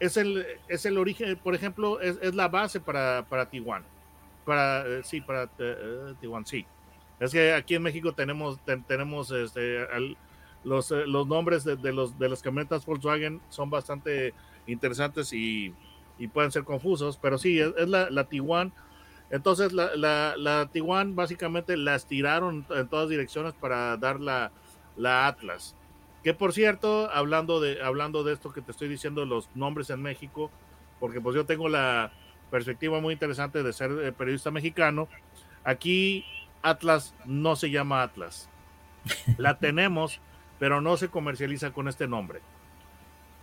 es 0.00 0.16
el, 0.16 0.46
es 0.68 0.86
el 0.86 0.98
origen, 0.98 1.36
por 1.36 1.54
ejemplo, 1.54 2.00
es, 2.00 2.34
la 2.34 2.48
base 2.48 2.80
para, 2.80 3.24
para 3.28 3.48
Tijuana. 3.48 3.84
Para, 4.44 4.86
eh, 4.86 5.00
sí, 5.02 5.20
para 5.20 5.48
eh, 5.58 6.14
Tijuana, 6.20 6.46
sí. 6.46 6.66
Es 7.18 7.32
que 7.32 7.52
aquí 7.54 7.74
en 7.74 7.82
México 7.82 8.12
tenemos, 8.12 8.58
tenemos 8.86 9.30
este, 9.30 9.86
los, 10.64 10.90
los 10.90 11.26
nombres 11.26 11.64
de, 11.64 11.92
los, 11.92 12.18
de 12.18 12.28
las 12.28 12.42
camionetas 12.42 12.84
Volkswagen 12.84 13.40
son 13.48 13.70
bastante 13.70 14.34
interesantes 14.66 15.32
y 15.32 15.74
y 16.18 16.28
pueden 16.28 16.50
ser 16.50 16.64
confusos, 16.64 17.18
pero 17.20 17.38
sí, 17.38 17.58
es, 17.60 17.88
la, 17.88 18.10
la. 18.10 18.26
Entonces, 19.30 19.72
la, 19.72 19.94
la, 19.96 20.34
la 20.36 20.68
Tiguan 20.72 21.14
básicamente 21.16 21.76
la 21.76 21.94
estiraron 21.96 22.64
en 22.70 22.88
todas 22.88 23.08
direcciones 23.08 23.54
para 23.54 23.96
dar 23.96 24.20
la, 24.20 24.52
la 24.96 25.26
Atlas. 25.26 25.74
Que 26.26 26.34
por 26.34 26.52
cierto, 26.52 27.08
hablando 27.12 27.60
de, 27.60 27.80
hablando 27.80 28.24
de 28.24 28.32
esto 28.32 28.52
que 28.52 28.60
te 28.60 28.72
estoy 28.72 28.88
diciendo, 28.88 29.24
los 29.24 29.48
nombres 29.54 29.90
en 29.90 30.02
México, 30.02 30.50
porque 30.98 31.20
pues 31.20 31.36
yo 31.36 31.46
tengo 31.46 31.68
la 31.68 32.10
perspectiva 32.50 33.00
muy 33.00 33.12
interesante 33.12 33.62
de 33.62 33.72
ser 33.72 33.92
eh, 34.02 34.10
periodista 34.10 34.50
mexicano, 34.50 35.06
aquí 35.62 36.24
Atlas 36.62 37.14
no 37.26 37.54
se 37.54 37.70
llama 37.70 38.02
Atlas. 38.02 38.50
La 39.38 39.58
tenemos, 39.60 40.20
pero 40.58 40.80
no 40.80 40.96
se 40.96 41.06
comercializa 41.10 41.70
con 41.70 41.86
este 41.86 42.08
nombre. 42.08 42.40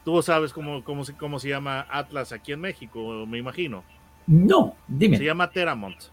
Tú 0.03 0.21
sabes 0.21 0.51
cómo, 0.51 0.83
cómo, 0.83 1.05
se, 1.05 1.13
cómo 1.13 1.39
se 1.39 1.47
llama 1.47 1.87
Atlas 1.89 2.33
aquí 2.33 2.51
en 2.51 2.59
México, 2.59 3.25
me 3.25 3.37
imagino. 3.37 3.85
No, 4.27 4.75
dime. 4.89 5.15
Se 5.15 5.23
llama 5.23 5.49
Teramont. 5.49 6.03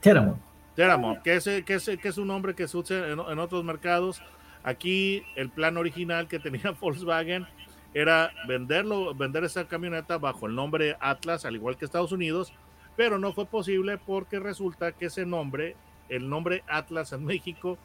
Teramont. 0.00 0.40
Teramont, 0.74 1.20
que 1.20 1.36
es, 1.36 1.44
que 1.44 1.74
es, 1.74 1.84
que 1.84 2.08
es 2.08 2.16
un 2.16 2.28
nombre 2.28 2.54
que 2.54 2.66
se 2.66 2.78
usa 2.78 3.08
en, 3.08 3.38
otros 3.38 3.62
mercados. 3.62 4.22
Aquí 4.64 5.22
el 5.36 5.50
plan 5.50 5.76
original 5.76 6.28
que 6.28 6.38
tenía 6.38 6.70
Volkswagen 6.80 7.46
era 7.94 8.32
venderlo, 8.46 9.14
vender 9.14 9.44
esa 9.44 9.66
camioneta 9.66 10.18
bajo 10.18 10.46
el 10.46 10.54
nombre 10.54 10.96
Atlas, 11.00 11.44
al 11.44 11.56
igual 11.56 11.76
que 11.76 11.84
Estados 11.84 12.12
Unidos, 12.12 12.52
pero 12.96 13.18
no 13.18 13.32
fue 13.32 13.46
posible 13.46 13.98
porque 13.98 14.38
resulta 14.38 14.92
que 14.92 15.06
ese 15.06 15.26
nombre, 15.26 15.76
el 16.08 16.28
nombre 16.28 16.62
Atlas 16.68 17.12
en 17.12 17.24
México, 17.26 17.78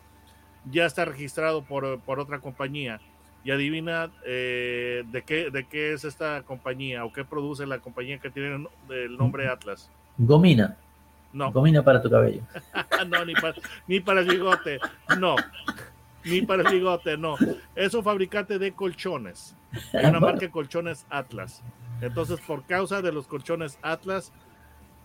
ya 0.72 0.86
está 0.86 1.06
registrado 1.06 1.64
por, 1.64 2.00
por 2.02 2.20
otra 2.20 2.40
compañía 2.40 3.00
y 3.44 3.52
adivina 3.52 4.12
eh, 4.26 5.04
de, 5.10 5.22
qué, 5.24 5.50
de 5.50 5.66
qué 5.66 5.94
es 5.94 6.04
esta 6.04 6.42
compañía 6.44 7.06
o 7.06 7.14
qué 7.14 7.24
produce 7.24 7.66
la 7.66 7.80
compañía 7.80 8.20
que 8.20 8.30
tiene 8.30 8.68
el 8.90 9.18
nombre 9.18 9.48
Atlas. 9.48 9.90
Gomina. 10.18 10.76
No. 11.32 11.52
Gomina 11.52 11.84
para 11.84 12.02
tu 12.02 12.10
cabello. 12.10 12.42
no, 13.08 13.24
ni 13.24 13.34
para, 13.36 13.56
ni 13.88 14.00
para 14.00 14.22
el 14.22 14.28
bigote. 14.28 14.80
No. 15.18 15.36
Ni 16.24 16.42
para 16.42 16.68
el 16.68 16.76
bigote, 16.76 17.18
no. 17.18 17.36
Es 17.76 17.94
un 17.94 18.04
fabricante 18.04 18.60
de 18.60 18.74
colchones. 18.74 19.56
Hay 19.94 20.06
una 20.06 20.20
marca 20.20 20.42
de 20.42 20.52
colchones 20.52 21.06
Atlas. 21.10 21.64
Entonces, 22.02 22.40
por 22.42 22.66
causa 22.66 23.02
de 23.02 23.12
los 23.12 23.28
colchones 23.28 23.80
Atlas, 23.82 24.32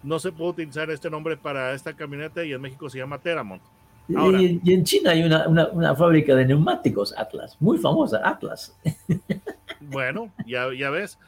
no 0.02 0.18
se 0.18 0.32
puede 0.32 0.50
utilizar 0.50 0.90
este 0.90 1.10
nombre 1.10 1.36
para 1.36 1.72
esta 1.74 1.94
camioneta 1.94 2.44
y 2.44 2.52
en 2.52 2.60
México 2.60 2.90
se 2.90 2.98
llama 2.98 3.18
Teramont 3.18 3.62
y, 4.08 4.72
en 4.72 4.84
China 4.84 5.10
hay 5.10 5.22
una, 5.22 5.46
una, 5.46 5.94
fábrica 5.94 6.34
de 6.34 6.44
neumáticos 6.44 7.14
Atlas, 7.16 7.56
muy 7.60 7.78
famosa, 7.78 8.20
Atlas. 8.24 8.76
Bueno, 9.84 10.32
ya, 10.46 10.68
ya 10.72 10.90
ves. 10.90 11.18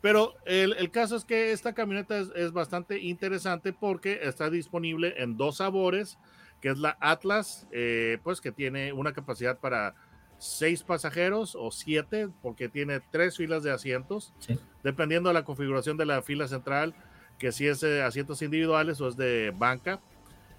Pero 0.00 0.34
el, 0.46 0.74
el, 0.74 0.92
caso 0.92 1.16
es 1.16 1.24
que 1.24 1.50
esta 1.50 1.72
camioneta 1.72 2.16
es, 2.16 2.30
es, 2.36 2.52
bastante 2.52 3.00
interesante 3.00 3.72
porque 3.72 4.20
está 4.22 4.50
disponible 4.50 5.14
en 5.18 5.36
dos 5.36 5.56
sabores, 5.56 6.16
que 6.64 6.70
es 6.70 6.78
la 6.78 6.96
Atlas, 6.98 7.68
eh, 7.72 8.16
pues 8.22 8.40
que 8.40 8.50
tiene 8.50 8.94
una 8.94 9.12
capacidad 9.12 9.58
para 9.58 9.94
seis 10.38 10.82
pasajeros 10.82 11.54
o 11.54 11.70
siete, 11.70 12.30
porque 12.40 12.70
tiene 12.70 13.02
tres 13.10 13.36
filas 13.36 13.62
de 13.62 13.70
asientos, 13.70 14.32
dependiendo 14.82 15.28
de 15.28 15.34
la 15.34 15.44
configuración 15.44 15.98
de 15.98 16.06
la 16.06 16.22
fila 16.22 16.48
central, 16.48 16.94
que 17.38 17.52
si 17.52 17.66
es 17.66 17.80
de 17.80 18.02
asientos 18.02 18.40
individuales 18.40 18.98
o 19.02 19.08
es 19.08 19.18
de 19.18 19.52
banca 19.54 20.00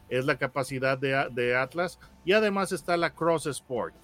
es 0.08 0.28
la 0.28 0.38
capacidad 0.38 0.96
de, 0.96 1.56
Atlas. 1.56 2.00
Y 2.24 2.34
además 2.34 2.72
está 2.72 2.98
la 2.98 3.16
Cross 3.16 3.48
Sport. 3.48 3.96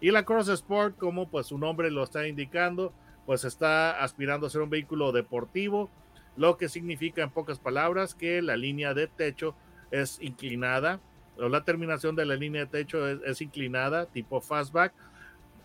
Y 0.00 0.10
la 0.10 0.24
Cross 0.24 0.48
Sport, 0.48 0.96
como 0.98 1.28
pues 1.28 1.46
su 1.46 1.56
nombre 1.56 1.88
lo 1.92 2.02
está 2.02 2.26
indicando, 2.26 2.92
pues 3.26 3.44
está 3.44 4.02
aspirando 4.02 4.48
a 4.48 4.50
ser 4.50 4.62
un 4.62 4.70
vehículo 4.70 5.12
deportivo, 5.12 5.88
lo 6.36 6.56
que 6.56 6.68
significa 6.68 7.22
en 7.22 7.30
pocas 7.30 7.60
palabras 7.60 8.16
que 8.16 8.42
la 8.42 8.56
línea 8.56 8.92
de 8.92 9.06
techo 9.06 9.54
es 9.92 10.18
inclinada, 10.20 10.98
la 11.36 11.64
terminación 11.64 12.16
de 12.16 12.24
la 12.24 12.36
línea 12.36 12.62
de 12.62 12.66
techo 12.66 13.08
es, 13.08 13.40
inclinada, 13.40 14.06
tipo 14.06 14.40
fastback, 14.40 14.92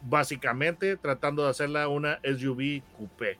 básicamente 0.01 0.97
tratando 0.97 1.43
de 1.43 1.49
hacerla 1.49 1.87
una 1.87 2.19
SUV 2.23 2.81
coupé, 2.97 3.37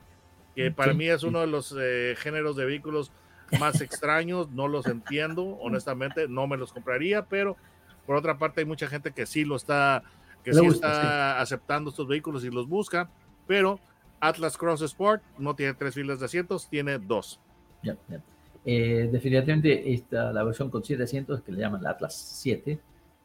que 0.54 0.70
para 0.70 0.92
mí 0.94 1.08
es 1.08 1.22
uno 1.22 1.40
de 1.40 1.46
los 1.46 1.74
eh, 1.78 2.14
géneros 2.18 2.56
de 2.56 2.66
vehículos 2.66 3.10
más 3.58 3.80
extraños, 3.80 4.50
no 4.50 4.68
los 4.68 4.86
entiendo, 4.86 5.44
honestamente, 5.60 6.28
no 6.28 6.46
me 6.46 6.56
los 6.56 6.72
compraría, 6.72 7.24
pero 7.24 7.56
por 8.06 8.16
otra 8.16 8.38
parte 8.38 8.60
hay 8.60 8.66
mucha 8.66 8.86
gente 8.86 9.12
que 9.12 9.26
sí 9.26 9.44
lo 9.44 9.56
está, 9.56 10.02
que 10.44 10.52
sí 10.52 10.66
está 10.66 11.40
aceptando 11.40 11.90
estos 11.90 12.06
vehículos 12.06 12.44
y 12.44 12.50
los 12.50 12.68
busca, 12.68 13.08
pero 13.46 13.80
Atlas 14.20 14.56
Cross 14.56 14.82
Sport 14.82 15.22
no 15.38 15.54
tiene 15.54 15.74
tres 15.74 15.94
filas 15.94 16.20
de 16.20 16.26
asientos, 16.26 16.68
tiene 16.68 16.98
dos. 16.98 17.40
Eh, 18.64 19.08
definitivamente 19.10 19.92
esta, 19.92 20.32
la 20.32 20.44
versión 20.44 20.70
con 20.70 20.84
7 20.84 21.02
asientos, 21.02 21.42
que 21.42 21.52
le 21.52 21.60
llaman 21.60 21.82
la 21.82 21.90
Atlas 21.90 22.14
7, 22.40 22.78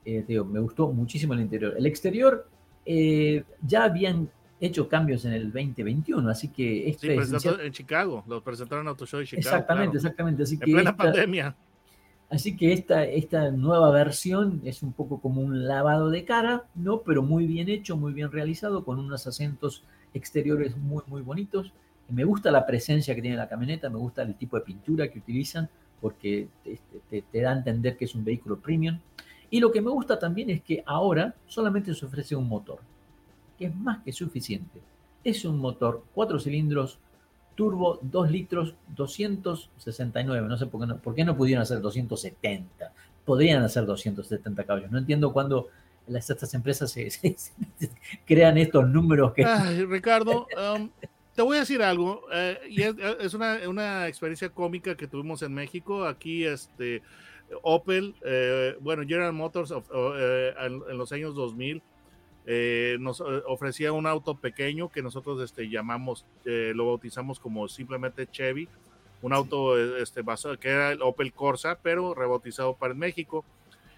eh, 0.05 0.25
digo, 0.27 0.45
me 0.45 0.59
gustó 0.59 0.91
muchísimo 0.91 1.33
el 1.33 1.41
interior. 1.41 1.75
El 1.77 1.85
exterior 1.85 2.47
eh, 2.85 3.43
ya 3.65 3.83
habían 3.83 4.29
hecho 4.59 4.87
cambios 4.87 5.25
en 5.25 5.33
el 5.33 5.51
2021, 5.51 6.29
así 6.29 6.47
que 6.49 6.87
este 6.89 7.21
sí, 7.25 7.49
en 7.61 7.71
Chicago, 7.71 8.23
los 8.27 8.41
presentaron 8.41 8.85
en 8.85 8.89
Auto 8.89 9.05
Show 9.05 9.19
de 9.19 9.25
Chicago. 9.25 9.41
Exactamente, 9.41 9.97
exactamente. 9.97 10.43
Así 10.43 10.53
en 10.55 10.59
que 10.59 10.71
plena 10.71 10.95
pandemia. 10.95 11.55
Así 12.29 12.55
que 12.55 12.73
esta, 12.73 13.05
esta 13.05 13.51
nueva 13.51 13.91
versión 13.91 14.61
es 14.65 14.81
un 14.81 14.93
poco 14.93 15.19
como 15.19 15.41
un 15.41 15.67
lavado 15.67 16.09
de 16.09 16.25
cara, 16.25 16.65
¿no? 16.73 17.01
Pero 17.01 17.21
muy 17.21 17.45
bien 17.45 17.69
hecho, 17.69 17.97
muy 17.97 18.13
bien 18.13 18.31
realizado, 18.31 18.83
con 18.83 18.97
unos 18.97 19.27
asientos 19.27 19.83
exteriores 20.13 20.75
muy, 20.77 21.03
muy 21.07 21.21
bonitos. 21.21 21.71
Me 22.09 22.23
gusta 22.23 22.51
la 22.51 22.65
presencia 22.65 23.15
que 23.15 23.21
tiene 23.21 23.37
la 23.37 23.49
camioneta, 23.49 23.89
me 23.89 23.97
gusta 23.97 24.21
el 24.21 24.35
tipo 24.35 24.57
de 24.57 24.63
pintura 24.63 25.07
que 25.09 25.19
utilizan, 25.19 25.69
porque 26.01 26.47
te, 27.09 27.21
te 27.21 27.41
da 27.41 27.51
a 27.51 27.57
entender 27.57 27.97
que 27.97 28.05
es 28.05 28.15
un 28.15 28.23
vehículo 28.23 28.57
premium. 28.57 28.99
Y 29.49 29.59
lo 29.59 29.71
que 29.71 29.81
me 29.81 29.89
gusta 29.89 30.19
también 30.19 30.49
es 30.49 30.61
que 30.61 30.83
ahora 30.85 31.33
solamente 31.47 31.93
se 31.93 32.05
ofrece 32.05 32.35
un 32.35 32.47
motor, 32.47 32.79
que 33.57 33.65
es 33.65 33.75
más 33.75 34.03
que 34.03 34.11
suficiente. 34.11 34.81
Es 35.23 35.45
un 35.45 35.57
motor 35.57 36.03
cuatro 36.13 36.39
cilindros 36.39 36.99
turbo 37.55 37.99
2 38.01 38.31
litros 38.31 38.75
269. 38.95 40.47
No 40.47 40.57
sé 40.57 40.67
por 40.67 40.81
qué 40.81 40.87
no, 40.87 40.97
por 40.97 41.15
qué 41.15 41.25
no 41.25 41.35
pudieron 41.35 41.63
hacer 41.63 41.81
270. 41.81 42.91
Podrían 43.25 43.63
hacer 43.63 43.85
270 43.85 44.63
caballos. 44.65 44.91
No 44.91 44.99
entiendo 44.99 45.33
cuándo 45.33 45.69
las, 46.07 46.29
estas 46.29 46.53
empresas 46.53 46.91
se, 46.91 47.09
crean 48.25 48.57
estos 48.57 48.87
números 48.87 49.33
que... 49.33 49.45
Ricardo, 49.87 50.47
um, 50.77 50.89
te 51.35 51.41
voy 51.41 51.57
a 51.57 51.61
decir 51.61 51.81
algo. 51.81 52.23
Eh, 52.33 52.59
y 52.69 52.81
es, 52.81 53.33
una, 53.33 53.59
una, 53.67 54.07
experiencia 54.07 54.49
cómica 54.49 54.95
que 54.95 55.07
tuvimos 55.07 55.41
en 55.41 55.53
México. 55.53 56.05
Aquí, 56.05 56.45
este, 56.45 57.01
Opel, 57.61 58.15
eh, 58.23 58.75
bueno, 58.79 59.03
General 59.03 59.33
Motors 59.33 59.71
eh, 59.71 60.53
en, 60.59 60.97
los 60.97 61.11
años 61.11 61.35
2000 61.35 61.81
eh, 62.47 62.97
nos 62.99 63.21
ofrecía 63.21 63.91
un 63.91 64.05
auto 64.05 64.35
pequeño 64.35 64.89
que 64.89 65.01
nosotros 65.01 65.41
este, 65.41 65.69
llamamos, 65.69 66.25
lo 66.43 66.87
bautizamos 66.87 67.39
como 67.39 67.67
simplemente 67.67 68.27
Chevy, 68.27 68.67
un 69.21 69.33
auto 69.33 69.77
este, 69.97 70.21
basado, 70.21 70.59
que 70.59 70.69
era 70.69 70.91
el 70.91 71.01
Opel 71.01 71.33
Corsa, 71.33 71.79
pero 71.81 72.13
rebautizado 72.13 72.75
para 72.75 72.93
México. 72.93 73.43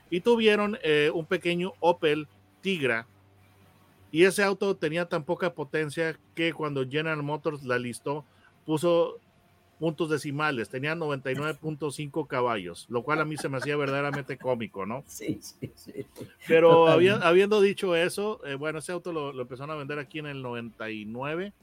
Y 0.10 0.22
tuvieron 0.22 0.78
un 1.14 1.26
pequeño 1.26 1.74
Opel 1.82 2.28
Tigra, 2.62 3.06
y 4.12 4.24
ese 4.24 4.44
auto 4.44 4.76
tenía 4.76 5.08
tan 5.08 5.24
poca 5.24 5.54
potencia 5.54 6.18
que 6.36 6.54
cuando 6.54 6.88
General 6.88 7.22
Motors 7.22 7.64
la 7.64 7.78
listó, 7.78 8.26
puso 8.66 9.20
puntos 9.80 10.10
decimales, 10.10 10.70
tenía 10.70 10.96
99.5 10.96 12.28
caballos, 12.28 12.88
lo 12.90 13.04
cual 13.04 13.22
a 13.22 13.26
mí 13.26 13.38
se 13.38 13.50
me 13.50 13.58
hacía 13.58 13.78
verdaderamente 13.78 14.38
cómico, 14.38 14.86
¿no? 14.86 15.04
Sí, 15.08 15.40
sí, 15.42 15.72
sí. 15.76 16.06
Pero 16.48 16.88
habiendo 16.88 17.62
dicho 17.62 17.96
eso, 17.96 18.44
eh, 18.46 18.56
bueno, 18.56 18.80
ese 18.80 18.92
auto 18.92 19.12
lo, 19.12 19.40
empezaron 19.40 19.72
a 19.72 19.76
vender 19.76 20.00
aquí 20.00 20.20
en 20.20 20.28
el 20.28 20.42
99 20.42 21.54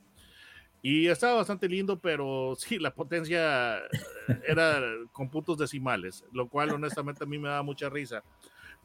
y 0.82 1.08
estaba 1.08 1.36
bastante 1.36 1.68
lindo, 1.68 1.98
pero 1.98 2.54
sí, 2.58 2.78
la 2.78 2.94
potencia 2.94 3.78
eh, 3.78 3.80
era 4.46 4.80
con 5.12 5.28
puntos 5.28 5.58
decimales, 5.58 6.24
lo 6.32 6.48
cual 6.48 6.70
honestamente 6.70 7.24
a 7.24 7.26
mí 7.26 7.38
me 7.38 7.48
da 7.48 7.62
mucha 7.62 7.88
risa. 7.88 8.22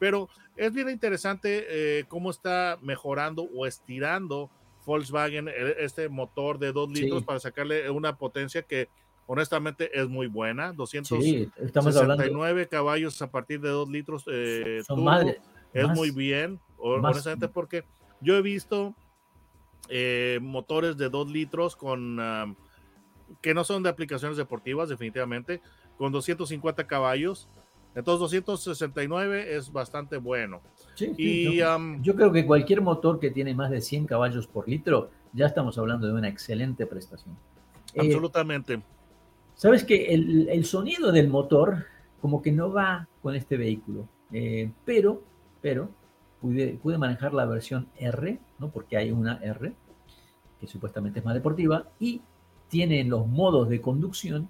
Pero 0.00 0.28
es 0.56 0.72
bien 0.72 0.88
interesante 0.88 1.66
eh, 1.68 2.04
cómo 2.08 2.30
está 2.30 2.78
mejorando 2.82 3.44
o 3.54 3.66
estirando 3.66 4.50
Volkswagen 4.84 5.48
este 5.78 6.08
motor 6.08 6.58
de 6.58 6.72
2 6.72 6.90
litros 6.90 7.22
para 7.22 7.38
sacarle 7.38 7.88
una 7.90 8.16
potencia 8.16 8.62
que 8.62 8.88
honestamente 9.26 9.88
es 9.96 10.08
muy 10.08 10.26
buena. 10.26 10.72
269 10.72 12.66
caballos 12.66 13.22
a 13.22 13.30
partir 13.30 13.60
de 13.60 13.68
2 13.68 13.88
litros. 13.88 14.24
Eh, 14.26 14.82
es 15.72 15.88
muy 15.90 16.10
bien, 16.10 16.58
honestamente, 16.78 17.46
porque 17.46 17.84
yo 18.20 18.34
he 18.34 18.42
visto 18.42 18.96
eh, 19.88 20.40
motores 20.42 20.96
de 20.96 21.08
2 21.08 21.30
litros 21.30 21.76
con 21.76 22.56
que 23.40 23.54
no 23.54 23.62
son 23.62 23.84
de 23.84 23.90
aplicaciones 23.90 24.36
deportivas, 24.36 24.88
definitivamente, 24.88 25.60
con 25.96 26.10
250 26.10 26.86
caballos. 26.88 27.48
Entonces 27.94 28.20
269 28.20 29.56
es 29.56 29.72
bastante 29.72 30.16
bueno. 30.16 30.60
y, 31.16 31.56
yo, 31.56 32.14
creo 32.14 32.32
que 32.32 32.46
cualquier 32.46 32.82
motor 32.82 33.18
que 33.18 33.30
tiene 33.30 33.54
más 33.54 33.70
de 33.70 33.80
100 33.80 34.06
caballos 34.06 34.46
por 34.46 34.68
litro, 34.68 35.10
ya 35.32 35.46
estamos 35.46 35.76
hablando 35.78 36.06
de 36.06 36.12
una 36.12 36.28
excelente 36.28 36.86
prestación. 36.86 37.36
Eh, 37.94 38.00
Absolutamente. 38.00 38.80
Sabes 39.54 39.84
que 39.84 40.14
el, 40.14 40.64
sonido 40.64 41.12
del 41.12 41.28
motor 41.28 41.86
como 42.20 42.40
que 42.42 42.52
no 42.52 42.72
va 42.72 43.08
con 43.22 43.34
este 43.34 43.56
vehículo, 43.56 44.08
eh, 44.32 44.70
pero, 44.84 45.22
pero 45.60 45.90
pude, 46.40 46.78
pude, 46.82 46.96
manejar 46.96 47.34
la 47.34 47.44
versión 47.44 47.88
R, 47.96 48.38
¿no? 48.58 48.70
porque 48.70 48.96
hay 48.96 49.10
una 49.10 49.38
R 49.42 49.74
que 50.60 50.66
supuestamente 50.66 51.18
es 51.18 51.24
más 51.24 51.34
deportiva 51.34 51.88
y 51.98 52.20
tiene 52.68 53.02
los 53.04 53.26
modos 53.26 53.68
de 53.68 53.80
conducción. 53.80 54.48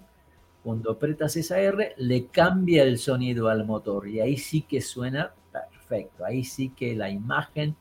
Cuando 0.62 0.92
apretas 0.92 1.36
esa 1.36 1.58
R, 1.58 1.94
le 1.96 2.26
cambia 2.26 2.82
el 2.82 2.98
sonido 2.98 3.48
al 3.48 3.64
motor 3.64 4.08
y 4.08 4.20
ahí 4.20 4.36
sí 4.36 4.62
que 4.62 4.80
suena 4.80 5.32
perfecto. 5.52 6.24
Ahí 6.24 6.44
sí 6.44 6.70
que 6.70 6.94
la 6.94 7.10
imagen 7.10 7.76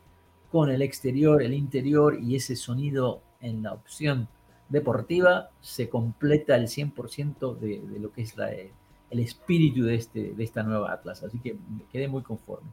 con 0.52 0.70
el 0.70 0.82
exterior, 0.82 1.42
el 1.42 1.54
interior 1.54 2.18
y 2.22 2.36
ese 2.36 2.56
sonido 2.56 3.22
en 3.42 3.64
la 3.64 3.74
opción 3.74 4.28
deportiva 4.70 5.50
se 5.62 5.90
completa 5.90 6.56
el 6.56 6.68
100% 6.68 7.58
de, 7.58 7.82
de, 7.82 8.00
lo 8.00 8.12
que 8.12 8.22
es 8.22 8.38
la, 8.38 8.52
el 8.52 9.20
espíritu 9.20 9.84
de, 9.84 9.96
este, 9.96 10.34
de 10.34 10.44
esta 10.44 10.64
nueva 10.64 10.94
Atlas. 10.94 11.24
Así 11.24 11.40
que 11.40 11.54
me 11.54 11.84
quedé 11.92 12.08
muy 12.08 12.22
conforme. 12.22 12.70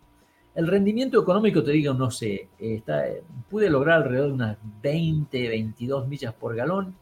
El 0.54 0.66
rendimiento 0.66 1.20
económico, 1.20 1.62
te 1.62 1.72
digo, 1.72 1.92
no 1.92 2.10
sé, 2.10 2.48
está, 2.58 3.04
pude 3.50 3.68
lograr 3.68 4.02
alrededor 4.02 4.28
de 4.28 4.34
unas 4.34 4.58
20, 4.82 5.48
22 5.48 6.08
millas 6.08 6.32
por 6.32 6.56
galón, 6.56 6.94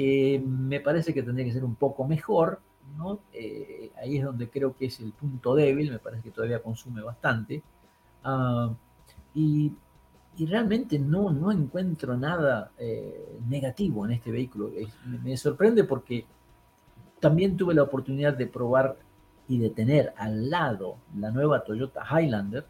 que 0.00 0.42
me 0.46 0.80
parece 0.80 1.12
que 1.12 1.22
tendría 1.22 1.46
que 1.46 1.52
ser 1.52 1.64
un 1.64 1.74
poco 1.74 2.06
mejor, 2.06 2.60
¿no? 2.96 3.20
Eh, 3.32 3.90
ahí 4.00 4.18
es 4.18 4.24
donde 4.24 4.48
creo 4.48 4.76
que 4.76 4.86
es 4.86 5.00
el 5.00 5.12
punto 5.12 5.54
débil, 5.54 5.90
me 5.90 5.98
parece 5.98 6.22
que 6.22 6.30
todavía 6.30 6.62
consume 6.62 7.02
bastante. 7.02 7.62
Uh, 8.24 8.74
y 9.34 9.72
y 10.36 10.46
realmente 10.46 10.98
no, 10.98 11.30
no 11.30 11.52
encuentro 11.52 12.16
nada 12.16 12.70
eh, 12.78 13.38
negativo 13.46 14.06
en 14.06 14.12
este 14.12 14.30
vehículo. 14.30 14.70
me, 15.04 15.36
sorprende 15.36 15.84
porque 15.84 16.24
también 17.20 17.58
tuve 17.58 17.74
la 17.74 17.82
oportunidad 17.82 18.32
de 18.34 18.46
probar 18.46 18.96
y 19.48 19.58
de 19.58 19.68
tener 19.68 20.14
al 20.16 20.48
lado 20.48 20.96
la 21.14 21.30
nueva 21.30 21.62
Toyota 21.62 22.04
Highlander. 22.10 22.64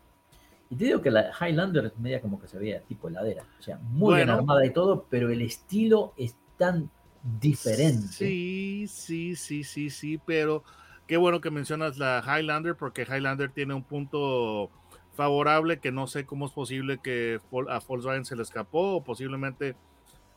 Y 0.69 0.77
te 0.77 0.87
digo 0.87 1.01
que 1.01 1.11
la 1.11 1.31
Highlander 1.31 1.87
es 1.87 1.99
media 1.99 2.21
como 2.21 2.41
que 2.41 2.49
se 2.49 2.59
veía 2.59 2.81
tipo 2.81 3.09
heladera. 3.09 3.45
O 3.59 3.63
sea, 3.63 3.79
muy 3.79 4.17
bien 4.17 4.31
armada 4.31 4.65
y 4.67 4.73
todo, 4.73 5.07
pero 5.09 5.31
el 5.31 5.43
estilo 5.43 6.13
es 6.17 6.35
tan 6.57 6.91
diferente. 7.23 8.09
Sí, 8.09 8.87
sí, 8.89 9.37
sí, 9.37 9.65
sí, 9.65 9.91
sí, 9.91 10.19
pero 10.25 10.65
qué 11.07 11.17
bueno 11.17 11.41
que 11.41 11.51
mencionas 11.51 11.99
la 11.99 12.23
Highlander 12.25 12.77
porque 12.77 13.03
Highlander 13.03 13.51
tiene 13.51 13.75
un 13.75 13.83
punto 13.83 14.71
favorable 15.15 15.81
que 15.81 15.93
no 15.93 16.07
sé 16.07 16.25
cómo 16.25 16.47
es 16.47 16.53
posible 16.53 16.99
que 17.03 17.41
a 17.69 17.81
Volkswagen 17.81 18.25
se 18.25 18.37
le 18.37 18.43
escapó 18.43 18.97
o 18.97 19.05
posiblemente 19.05 19.77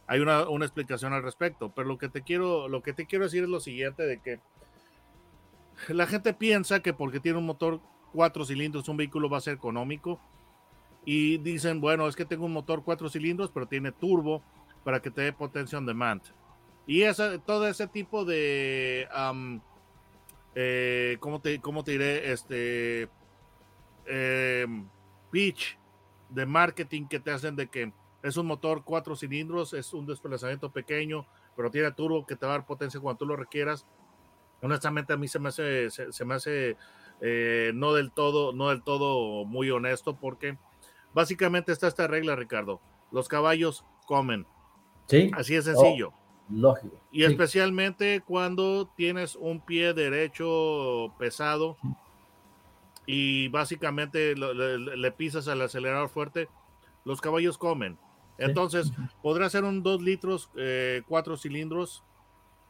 hay 0.08 0.20
una, 0.20 0.50
una, 0.50 0.66
explicación 0.66 1.14
al 1.14 1.24
respecto. 1.24 1.72
Pero 1.74 1.88
lo 1.88 1.98
que 1.98 2.10
te 2.10 2.22
quiero, 2.22 2.68
lo 2.68 2.82
que 2.82 2.94
te 2.94 3.06
quiero 3.06 3.26
decir 3.26 3.44
es 3.44 3.50
lo 3.50 3.60
siguiente 3.60 4.04
de 4.04 4.20
que 4.20 4.40
la 5.90 6.08
gente 6.08 6.34
piensa 6.34 6.82
que 6.82 6.94
porque 6.94 7.20
tiene 7.20 7.38
un 7.38 7.46
motor 7.46 7.80
cuatro 8.12 8.46
cilindros 8.46 8.88
un 8.90 8.98
vehículo 8.98 9.30
va 9.30 9.38
a 9.38 9.42
ser 9.42 9.56
económico 9.56 10.20
y 11.06 11.38
dicen, 11.40 11.82
bueno, 11.82 12.08
es 12.08 12.16
que 12.16 12.26
tengo 12.26 12.46
un 12.46 12.54
motor 12.54 12.84
cuatro 12.84 13.10
cilindros 13.10 13.52
pero 13.52 13.68
tiene 13.68 13.92
turbo 13.92 14.42
para 14.84 15.02
que 15.02 15.12
te 15.12 15.22
dé 15.22 15.34
potencia 15.34 15.78
on 15.78 15.86
demand. 15.86 16.22
Y 16.86 17.04
esa, 17.04 17.38
todo 17.40 17.68
ese 17.68 17.88
tipo 17.88 18.26
de, 18.26 19.08
eh, 20.56 21.18
¿cómo, 21.20 21.40
te, 21.40 21.60
¿cómo 21.62 21.84
te 21.84 21.92
diré? 21.94 22.32
Este, 22.32 23.10
eh, 24.06 24.66
pitch 25.32 25.78
de 26.30 26.46
marketing 26.46 27.08
que 27.08 27.20
te 27.20 27.32
hacen 27.32 27.56
de 27.56 27.68
que 27.68 27.94
es 28.22 28.38
un 28.38 28.48
motor 28.48 28.84
cuatro 28.84 29.16
cilindros, 29.16 29.74
es 29.74 29.94
un 29.94 30.06
desplazamiento 30.06 30.72
pequeño, 30.72 31.26
pero 31.56 31.72
tiene 31.72 31.92
turbo 31.92 32.26
que 32.26 32.36
te 32.36 32.46
va 32.46 32.54
a 32.54 32.58
dar 32.58 32.66
potencia 32.66 33.00
cuando 33.00 33.20
tú 33.20 33.26
lo 33.26 33.36
requieras. 33.36 33.86
Honestamente 34.62 35.14
a 35.14 35.18
mí 35.18 35.28
se 35.28 35.40
me 35.40 35.50
hace, 35.50 35.90
se, 35.90 36.26
me 36.26 36.36
hace 36.36 36.78
eh, 37.22 37.72
no 37.76 37.94
del 37.94 38.12
todo, 38.12 38.54
no 38.54 38.70
del 38.70 38.82
todo 38.82 39.44
muy 39.46 39.70
honesto 39.72 40.16
porque 40.16 40.58
básicamente 41.14 41.72
está 41.72 41.88
esta 41.88 42.08
regla, 42.08 42.36
Ricardo. 42.36 42.82
Los 43.12 43.28
caballos 43.28 43.86
comen. 44.06 44.48
Sí. 45.08 45.32
Así 45.34 45.56
es 45.56 45.66
sencillo. 45.66 46.14
Oh, 46.16 46.23
lógico. 46.54 46.96
Y 47.12 47.24
especialmente 47.24 48.22
cuando 48.26 48.90
tienes 48.96 49.36
un 49.36 49.60
pie 49.60 49.94
derecho 49.94 51.14
pesado 51.18 51.78
y 53.06 53.48
básicamente 53.50 54.36
le, 54.36 55.12
pisas 55.12 55.48
al 55.48 55.62
acelerador 55.62 56.10
fuerte, 56.10 56.48
los 57.04 57.22
caballos 57.22 57.58
comen. 57.58 57.98
Entonces, 58.38 58.92
podrá 59.22 59.50
ser 59.50 59.64
un 59.64 59.84
2 59.84 60.02
litros, 60.02 60.48
4 60.48 61.34
eh, 61.34 61.38
cilindros, 61.38 62.04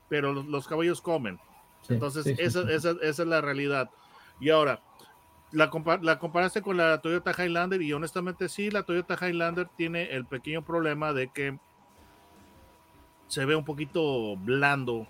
pero 0.10 0.34
los, 0.34 0.68
caballos 0.68 1.02
comen. 1.02 1.40
Entonces, 1.88 2.26
esa, 2.40 2.62
esa, 2.72 2.96
es 3.02 3.20
la 3.20 3.42
realidad. 3.42 3.90
Y 4.40 4.50
ahora, 4.50 4.82
la, 5.52 5.70
la, 6.02 6.20
comparaste 6.20 6.62
con 6.62 6.78
la 6.78 7.00
Toyota 7.00 7.32
Highlander 7.32 7.82
y 7.82 7.94
honestamente 7.94 8.50
sí, 8.50 8.72
la 8.72 8.84
Toyota 8.84 9.18
Highlander 9.22 9.70
tiene 9.78 10.12
el 10.12 10.26
pequeño 10.26 10.66
problema 10.66 11.14
de 11.14 11.30
que 11.30 11.58
se 13.34 13.46
ve 13.46 13.56
un 13.56 13.66
poquito 13.66 14.38
blando 14.38 15.08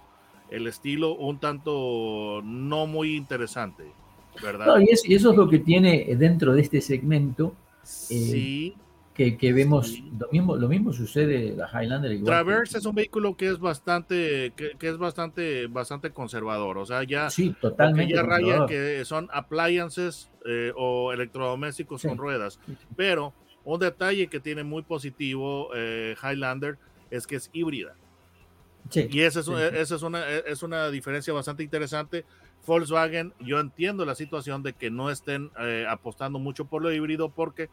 el 0.49 0.65
estilo, 0.67 1.13
un 1.13 1.39
tanto 1.39 2.41
no 2.41 2.87
muy 2.87 3.17
interesante, 3.17 3.83
¿verdad? 4.41 4.79
y, 4.79 5.13
eso 5.13 5.31
es 5.31 5.35
lo 5.35 5.49
que 5.49 5.59
tiene 5.59 6.07
dentro 6.17 6.53
de 6.53 6.61
este 6.61 6.79
segmento. 6.79 7.53
Eh, 7.83 7.85
sí. 8.07 8.75
que, 9.13 9.35
vemos 9.51 9.99
lo 10.17 10.29
mismo 10.31 10.55
lo 10.55 10.69
mismo 10.69 10.93
sucede 10.93 11.53
la 11.53 11.67
Highlander 11.67 12.23
Traverse 12.23 12.77
es 12.77 12.85
un 12.85 12.95
vehículo 12.95 13.35
que 13.35 13.49
es 13.49 13.59
bastante 13.59 14.53
que, 14.55 14.87
es 14.87 14.97
bastante 14.97 15.67
bastante 15.67 16.11
conservador 16.11 16.77
o 16.77 16.85
sea 16.85 17.03
ya 17.03 17.29
sí 17.29 17.53
totalmente 17.59 18.13
ya 18.13 18.23
raya 18.23 18.65
que 18.65 19.03
son 19.03 19.27
appliances 19.33 20.31
eh, 20.45 20.71
o 20.77 21.11
electrodomésticos 21.11 22.03
con 22.03 22.17
ruedas 22.17 22.57
pero 22.95 23.33
un 23.65 23.81
detalle 23.81 24.27
que 24.27 24.39
tiene 24.39 24.63
muy 24.63 24.83
positivo 24.83 25.71
eh, 25.75 26.15
Highlander 26.23 26.77
es 27.11 27.27
que 27.27 27.35
es 27.35 27.49
híbrida 27.51 27.97
y 28.93 29.21
esa 29.21 29.39
es, 29.39 29.47
esa 29.47 29.95
es 29.95 30.01
una 30.01 30.29
es 30.29 30.63
una 30.63 30.89
diferencia 30.89 31.33
bastante 31.33 31.63
interesante 31.63 32.25
Volkswagen 32.65 33.33
yo 33.39 33.59
entiendo 33.59 34.05
la 34.05 34.15
situación 34.15 34.61
de 34.61 34.73
que 34.73 34.91
no 34.91 35.09
estén 35.09 35.51
eh, 35.59 35.85
apostando 35.89 36.39
mucho 36.39 36.65
por 36.65 36.81
lo 36.81 36.91
híbrido 36.91 37.29
porque 37.29 37.69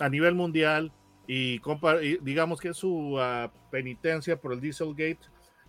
a 0.00 0.08
nivel 0.08 0.34
mundial 0.34 0.92
y, 1.26 1.60
digamos 2.20 2.60
que 2.60 2.74
su 2.74 3.16
ah, 3.18 3.50
penitencia 3.70 4.36
por 4.40 4.52
el 4.52 4.60
Dieselgate 4.60 5.20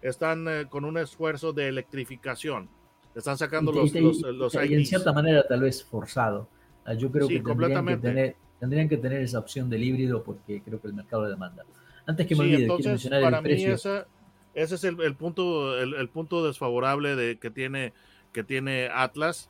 están 0.01 0.47
eh, 0.47 0.65
con 0.69 0.85
un 0.85 0.97
esfuerzo 0.97 1.53
de 1.53 1.67
electrificación. 1.69 2.69
Están 3.15 3.37
sacando 3.37 3.71
los, 3.71 3.93
los, 3.93 4.55
y, 4.55 4.73
en 4.73 4.85
cierta 4.85 5.13
manera 5.13 5.47
tal 5.47 5.61
vez 5.61 5.83
forzado. 5.83 6.49
Ah, 6.83 6.93
yo 6.93 7.09
creo 7.09 7.27
que, 7.27 7.39
tendrían 7.39 7.85
que, 7.85 7.97
tener, 7.97 8.35
tendrían 8.59 8.89
que 8.89 8.97
tener 8.97 9.21
esa 9.21 9.39
opción 9.39 9.69
del 9.69 9.83
híbrido 9.83 10.21
porque 10.21 10.61
creo 10.61 10.81
que 10.81 10.87
el 10.87 10.93
mercado 10.93 11.23
lo 11.23 11.29
demanda. 11.29 11.63
Antes 12.07 12.27
que 12.27 12.35
me 12.35 12.41
olvide, 12.41 12.67
quiero 12.67 12.89
mencionar 12.89 13.21
para 13.21 13.37
el 13.37 13.43
precio. 13.43 13.73
ese 13.73 14.75
es 14.75 14.83
el, 14.83 15.15
punto, 15.15 15.79
el, 15.79 16.09
punto 16.09 16.45
desfavorable 16.45 17.15
de, 17.15 17.39
que, 17.39 17.49
tiene, 17.49 17.93
que 18.31 18.43
tiene 18.43 18.89
Atlas. 18.93 19.49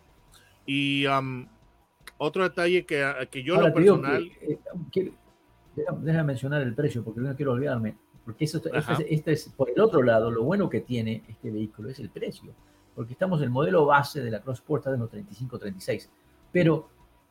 Y 0.66 1.06
otro 2.18 2.44
detalle 2.44 2.86
que, 2.86 3.28
que 3.32 3.44
yo 3.44 3.60
lo 3.62 3.74
personal... 3.74 4.32
Eh, 4.42 4.60
déjame 6.02 6.24
mencionar 6.24 6.62
el 6.62 6.74
precio 6.74 7.04
porque 7.04 7.20
no 7.20 7.36
quiero 7.36 7.52
olvidarme. 7.52 7.98
Porque 8.24 8.46
eso, 8.46 8.58
este, 8.74 9.14
este, 9.14 9.32
es, 9.34 9.50
por 9.50 9.70
el 9.70 9.80
otro 9.80 10.02
lado, 10.02 10.32
lo 10.32 10.44
bueno 10.44 10.70
que 10.70 10.82
tiene 10.82 11.24
este 11.28 11.52
vehículo 11.52 11.90
es 11.90 12.00
el 12.00 12.10
precio. 12.10 12.54
Porque 12.96 13.14
estamos 13.14 13.40
en 13.40 13.46
el 13.46 13.50
modelo 13.52 13.86
base 13.86 14.24
de 14.24 14.32
la 14.32 14.42
Cross 14.42 14.60
Sport 14.60 14.86
de 14.86 14.98
los 14.98 15.12
35-36. 15.12 16.10
Pero 16.52 16.90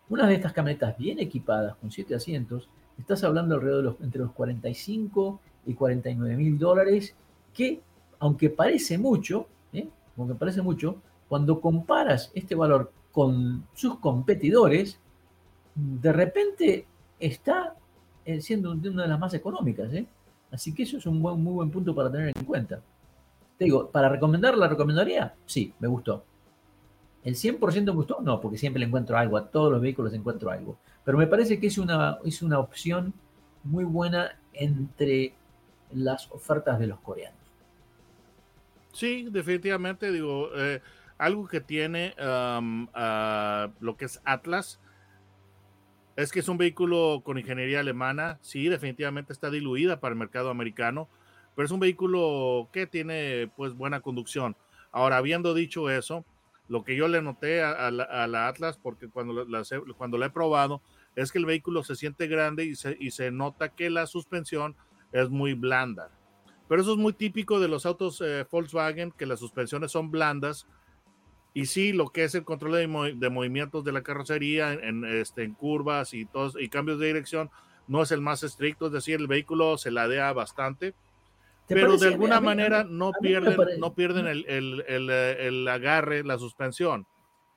una 0.09 0.27
de 0.27 0.35
estas 0.35 0.53
camionetas 0.53 0.97
bien 0.97 1.19
equipadas 1.19 1.77
con 1.77 1.91
7 1.91 2.15
asientos, 2.15 2.69
estás 2.99 3.25
hablando 3.25 3.55
alrededor 3.55 3.79
de 3.79 3.91
los, 3.91 4.01
entre 4.01 4.23
los 4.23 4.33
45 4.33 5.41
y 5.67 5.75
49 5.75 6.37
mil 6.37 6.59
dólares, 6.59 7.15
que 7.53 7.81
aunque 8.19 8.51
parece 8.51 8.99
mucho, 8.99 9.47
¿eh? 9.73 9.89
aunque 10.17 10.35
parece 10.35 10.63
mucho, 10.63 10.97
cuando 11.29 11.61
comparas 11.61 12.31
este 12.35 12.55
valor 12.55 12.93
con 13.13 13.67
sus 13.75 13.99
competidores, 13.99 14.99
de 15.75 16.13
repente 16.13 16.87
está 17.19 17.75
eh, 18.25 18.41
siendo 18.41 18.73
una 18.73 19.03
de 19.03 19.09
las 19.09 19.19
más 19.19 19.35
económicas. 19.35 19.93
¿eh? 19.93 20.07
Así 20.51 20.75
que 20.75 20.85
eso 20.85 20.99
es 20.99 21.07
un 21.07 21.21
muy 21.21 21.53
buen 21.53 21.71
punto 21.71 21.95
para 21.95 22.11
tener 22.11 22.33
en 22.35 22.45
cuenta. 22.45 22.81
Te 23.59 23.65
digo, 23.65 23.89
¿para 23.91 24.09
recomendar 24.09 24.57
la 24.57 24.69
recomendaría? 24.69 25.35
Sí, 25.47 25.73
me 25.79 25.89
gustó. 25.89 26.25
¿El 27.25 27.37
100% 27.37 27.87
me 27.87 27.93
gustó? 27.93 28.21
No, 28.23 28.41
porque 28.41 28.59
siempre 28.59 28.81
le 28.81 28.87
encuentro 28.87 29.17
algo, 29.17 29.39
a 29.39 29.51
todos 29.51 29.73
los 29.73 29.81
vehículos 29.81 30.13
encuentro 30.13 30.51
algo. 30.51 30.79
Pero 31.05 31.17
me 31.17 31.27
parece 31.27 31.59
que 31.59 31.67
es 31.67 31.79
una, 31.79 32.19
es 32.25 32.43
una 32.43 32.59
opción 32.59 33.15
muy 33.65 33.85
buena 33.85 34.39
entre 34.53 35.35
las 35.93 36.31
ofertas 36.31 36.79
de 36.79 36.87
los 36.87 37.01
coreanos. 37.01 37.39
Sí, 38.93 39.27
definitivamente, 39.31 40.13
digo, 40.13 40.51
eh, 40.55 40.81
algo 41.19 41.49
que 41.49 41.61
tiene 41.61 42.15
lo 42.19 43.97
que 43.97 44.05
es 44.05 44.21
Atlas 44.25 44.81
es 46.17 46.31
que 46.31 46.41
es 46.41 46.49
un 46.49 46.59
vehículo 46.59 47.23
con 47.25 47.39
ingeniería 47.39 47.81
alemana. 47.81 48.39
Sí, 48.43 48.69
definitivamente 48.69 49.33
está 49.33 49.51
diluida 49.51 49.99
para 49.99 50.13
el 50.13 50.19
mercado 50.19 50.51
americano, 50.51 51.09
pero 51.57 51.67
es 51.67 51.73
un 51.73 51.81
vehículo 51.81 52.69
que 52.73 52.87
tiene 52.87 53.51
pues 53.57 53.75
buena 53.75 54.01
conducción. 54.01 54.57
Ahora, 54.93 55.17
habiendo 55.17 55.55
dicho 55.55 55.91
eso, 55.91 56.25
lo 56.69 56.85
que 56.85 56.97
yo 56.97 57.09
le 57.09 57.21
noté 57.21 57.63
a, 57.63 57.91
la, 57.91 58.49
Atlas, 58.49 58.79
porque 58.83 59.09
cuando 59.09 59.45
la, 59.45 59.63
cuando 59.97 60.19
la 60.19 60.27
he 60.27 60.31
probado, 60.31 60.81
es 61.15 61.31
que 61.31 61.39
el 61.39 61.47
vehículo 61.47 61.85
se 61.85 61.97
siente 61.97 62.27
grande 62.27 62.65
y 62.65 62.75
se, 62.75 62.97
y 62.99 63.11
se 63.11 63.31
nota 63.31 63.69
que 63.69 63.91
la 63.91 64.07
suspensión 64.07 64.77
es 65.13 65.31
muy 65.31 65.55
blanda. 65.55 66.11
Pero 66.69 66.81
eso 66.81 66.93
es 66.93 66.99
muy 66.99 67.13
típico 67.13 67.61
de 67.61 67.69
los 67.69 67.85
autos 67.85 68.23
eh, 68.25 68.47
Volkswagen, 68.51 69.13
que 69.13 69.27
las 69.27 69.41
suspensiones 69.41 69.93
son 69.93 70.11
blandas 70.11 70.67
y 71.57 71.67
sí, 71.67 71.93
lo 71.93 72.09
que 72.09 72.25
es 72.25 72.35
el 72.35 72.45
control 72.45 72.73
de, 72.73 73.31
movimientos 73.31 73.85
de 73.85 73.93
la 73.93 74.03
carrocería 74.03 74.73
en, 74.73 75.05
este, 75.05 75.45
en 75.45 75.55
curvas 75.55 76.13
y, 76.13 76.27
todos, 76.27 76.57
y 76.61 76.69
cambios 76.69 76.99
de 76.99 77.07
dirección 77.07 77.49
no 77.87 78.03
es 78.03 78.11
el 78.11 78.21
más 78.21 78.43
estricto, 78.43 78.87
es 78.87 78.93
decir, 78.93 79.21
el 79.21 79.29
vehículo 79.29 79.79
se 79.79 79.93
ladea 79.93 80.33
bastante, 80.33 80.95
pero 81.69 81.97
de 81.97 82.09
alguna 82.09 82.41
manera 82.41 82.85
no, 82.85 83.13
pierden, 83.13 83.57
no 83.79 83.95
pierden 83.95 84.27
el, 84.27 84.45
el, 84.47 85.11
el, 85.11 85.69
agarre, 85.69 86.25
la 86.25 86.39
suspensión. 86.39 87.07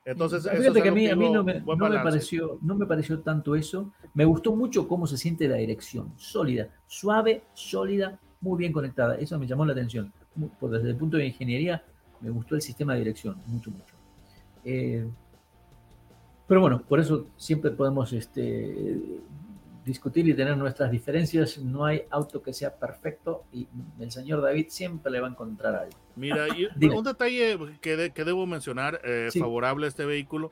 Entonces, 0.06 0.48
Fíjate 0.50 0.82
que 0.82 0.90
a 0.90 0.92
mí, 0.94 1.08
a 1.08 1.16
mí 1.18 1.30
no, 1.30 1.44
me, 1.44 1.60
no, 1.60 1.76
me, 1.76 2.00
pareció, 2.00 2.60
no 2.62 2.76
me 2.76 2.86
pareció 2.86 3.20
tanto 3.20 3.56
eso. 3.56 3.92
Me 4.14 4.24
gustó 4.24 4.56
mucho 4.56 4.88
cómo 4.88 5.06
se 5.06 5.18
siente 5.18 5.50
la 5.50 5.58
dirección, 5.58 6.14
sólida, 6.16 6.70
suave, 6.86 7.44
sólida, 7.54 8.18
muy 8.40 8.58
bien 8.58 8.72
conectada. 8.72 9.16
Eso 9.16 9.38
me 9.38 9.48
llamó 9.48 9.66
la 9.66 9.74
atención. 9.74 10.14
Pues 10.60 10.72
desde 10.72 10.92
el 10.92 10.96
punto 10.96 11.18
de 11.18 11.26
ingeniería, 11.26 11.84
me 12.22 12.30
gustó 12.30 12.56
el 12.56 12.62
sistema 12.62 12.94
de 12.94 13.00
dirección, 13.00 13.42
mucho, 13.48 13.70
mucho. 13.72 13.96
Eh, 14.64 15.06
pero 16.48 16.62
bueno, 16.62 16.82
por 16.88 17.00
eso 17.02 17.28
siempre 17.36 17.72
podemos 17.72 18.14
este, 18.14 19.20
discutir 19.88 20.28
y 20.28 20.34
tener 20.34 20.58
nuestras 20.58 20.92
diferencias. 20.92 21.58
No 21.58 21.86
hay 21.86 22.04
auto 22.12 22.44
que 22.44 22.54
sea 22.54 22.76
perfecto 22.76 23.46
y 23.54 23.68
el 24.00 24.12
señor 24.12 24.42
David 24.42 24.68
siempre 24.70 25.12
le 25.12 25.22
va 25.22 25.28
a 25.28 25.32
encontrar 25.32 25.76
algo. 25.76 25.98
Mira, 26.16 26.46
un 26.96 27.04
detalle 27.04 27.58
que, 27.82 28.12
que, 28.14 28.26
debo 28.26 28.46
mencionar 28.46 29.02
eh, 29.04 29.30
favorable 29.40 29.86
a 29.86 29.90
este 29.90 30.06
vehículo. 30.06 30.52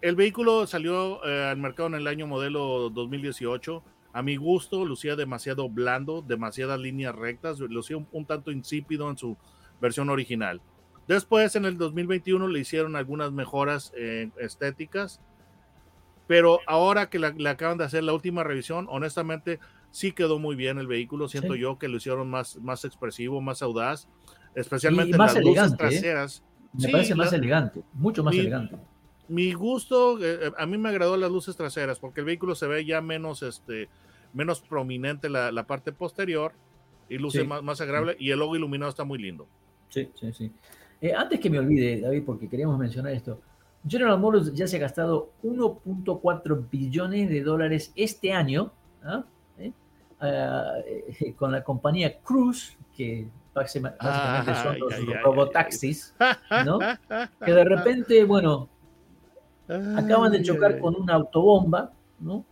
El 0.00 0.16
vehículo 0.16 0.66
salió 0.66 1.24
eh, 1.24 1.44
al 1.44 1.58
mercado 1.58 1.88
en 1.88 1.94
el 1.96 2.06
año 2.06 2.26
modelo 2.26 2.88
2018. 2.90 3.82
A 4.12 4.22
mi 4.22 4.36
gusto, 4.36 4.84
lucía 4.84 5.14
demasiado 5.14 5.68
blando, 5.68 6.22
demasiadas 6.22 6.80
líneas 6.80 7.14
rectas, 7.14 7.60
lucía 7.60 7.96
un 8.10 8.24
tanto 8.26 8.50
insípido 8.50 9.08
en 9.08 9.18
su 9.18 9.36
versión 9.80 10.08
original. 10.08 10.60
Después, 11.06 11.54
en 11.54 11.64
el 11.64 11.76
2021, 11.76 12.48
le 12.48 12.58
hicieron 12.58 12.96
algunas 12.96 13.30
mejoras 13.30 13.92
estéticas, 14.36 15.20
pero 16.30 16.60
ahora 16.68 17.10
que 17.10 17.18
le 17.18 17.48
acaban 17.48 17.76
de 17.76 17.82
hacer 17.82 18.04
la 18.04 18.12
última 18.12 18.44
revisión, 18.44 18.86
honestamente, 18.88 19.58
sí 19.90 20.12
quedó 20.12 20.38
muy 20.38 20.54
bien 20.54 20.78
el 20.78 20.86
vehículo. 20.86 21.26
Siento 21.26 21.56
yo 21.56 21.76
que 21.76 21.88
lo 21.88 21.96
hicieron 21.96 22.30
más, 22.30 22.56
más 22.58 22.84
expresivo, 22.84 23.40
más 23.40 23.62
audaz, 23.62 24.06
especialmente 24.54 25.18
más 25.18 25.34
en 25.34 25.44
las 25.44 25.56
luces 25.56 25.72
¿eh? 25.72 25.76
traseras. 25.76 26.44
Me 26.72 26.88
parece 26.88 27.16
más 27.16 27.32
elegante, 27.32 27.82
mucho 27.94 28.22
más 28.22 28.32
elegante. 28.36 28.76
Mi 29.26 29.52
gusto, 29.54 30.24
eh, 30.24 30.52
a 30.56 30.66
mí 30.66 30.78
me 30.78 30.90
agradó 30.90 31.16
las 31.16 31.32
luces 31.32 31.56
traseras 31.56 31.98
porque 31.98 32.20
el 32.20 32.26
vehículo 32.26 32.54
se 32.54 32.68
ve 32.68 32.84
ya 32.84 33.00
menos, 33.00 33.42
este, 33.42 33.88
menos 34.32 34.60
prominente 34.60 35.28
la, 35.28 35.50
la 35.50 35.66
parte 35.66 35.90
posterior 35.90 36.52
y 37.08 37.18
luce 37.18 37.42
más, 37.42 37.60
más 37.64 37.80
agradable 37.80 38.14
y 38.20 38.30
el 38.30 38.38
logo 38.38 38.54
iluminado 38.54 38.88
está 38.88 39.02
muy 39.02 39.18
lindo. 39.18 39.48
Sí, 39.88 40.08
sí, 40.14 40.32
sí. 40.32 40.52
Eh, 41.00 41.12
antes 41.12 41.40
que 41.40 41.50
me 41.50 41.58
olvide, 41.58 42.00
David, 42.00 42.22
porque 42.24 42.48
queríamos 42.48 42.78
mencionar 42.78 43.14
esto, 43.14 43.40
General 43.86 44.18
Motors 44.18 44.52
ya 44.54 44.66
se 44.66 44.76
ha 44.76 44.80
gastado 44.80 45.30
1.4 45.42 46.68
billones 46.70 47.30
de 47.30 47.42
dólares 47.42 47.92
este 47.96 48.32
año 48.32 48.72
¿ah? 49.04 49.24
¿Eh? 49.58 49.72
Ah, 50.20 50.74
eh, 50.86 51.34
con 51.34 51.52
la 51.52 51.64
compañía 51.64 52.18
Cruise, 52.20 52.76
que 52.96 53.28
básicamente 53.54 54.54
son 54.54 54.78
los 54.78 55.22
robotaxis, 55.22 56.14
¿no? 56.64 56.78
que 57.44 57.52
de 57.52 57.64
repente, 57.64 58.24
bueno, 58.24 58.68
acaban 59.96 60.32
de 60.32 60.42
chocar 60.42 60.78
con 60.78 60.94
una 60.96 61.14
autobomba, 61.14 61.92
¿no? 62.20 62.44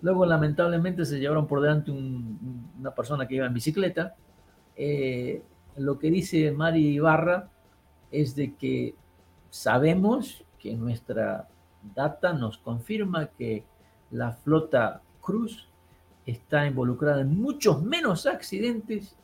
Luego, 0.00 0.26
lamentablemente, 0.26 1.04
se 1.04 1.18
llevaron 1.18 1.46
por 1.46 1.60
delante 1.60 1.90
una 1.90 2.94
persona 2.94 3.26
que 3.26 3.34
iba 3.34 3.46
en 3.46 3.54
bicicleta. 3.54 4.14
Eh, 4.76 5.42
lo 5.76 5.98
que 5.98 6.10
dice 6.10 6.52
Mari 6.52 6.94
Ibarra 6.94 7.48
es 8.12 8.36
de 8.36 8.54
que 8.54 8.94
sabemos 9.50 10.44
que 10.68 10.76
nuestra 10.76 11.48
data 11.94 12.32
nos 12.32 12.58
confirma 12.58 13.28
que 13.28 13.64
la 14.10 14.32
flota 14.32 15.00
Cruz 15.20 15.68
está 16.26 16.66
involucrada 16.66 17.22
en 17.22 17.40
muchos 17.40 17.82
menos 17.82 18.26
accidentes 18.26 19.16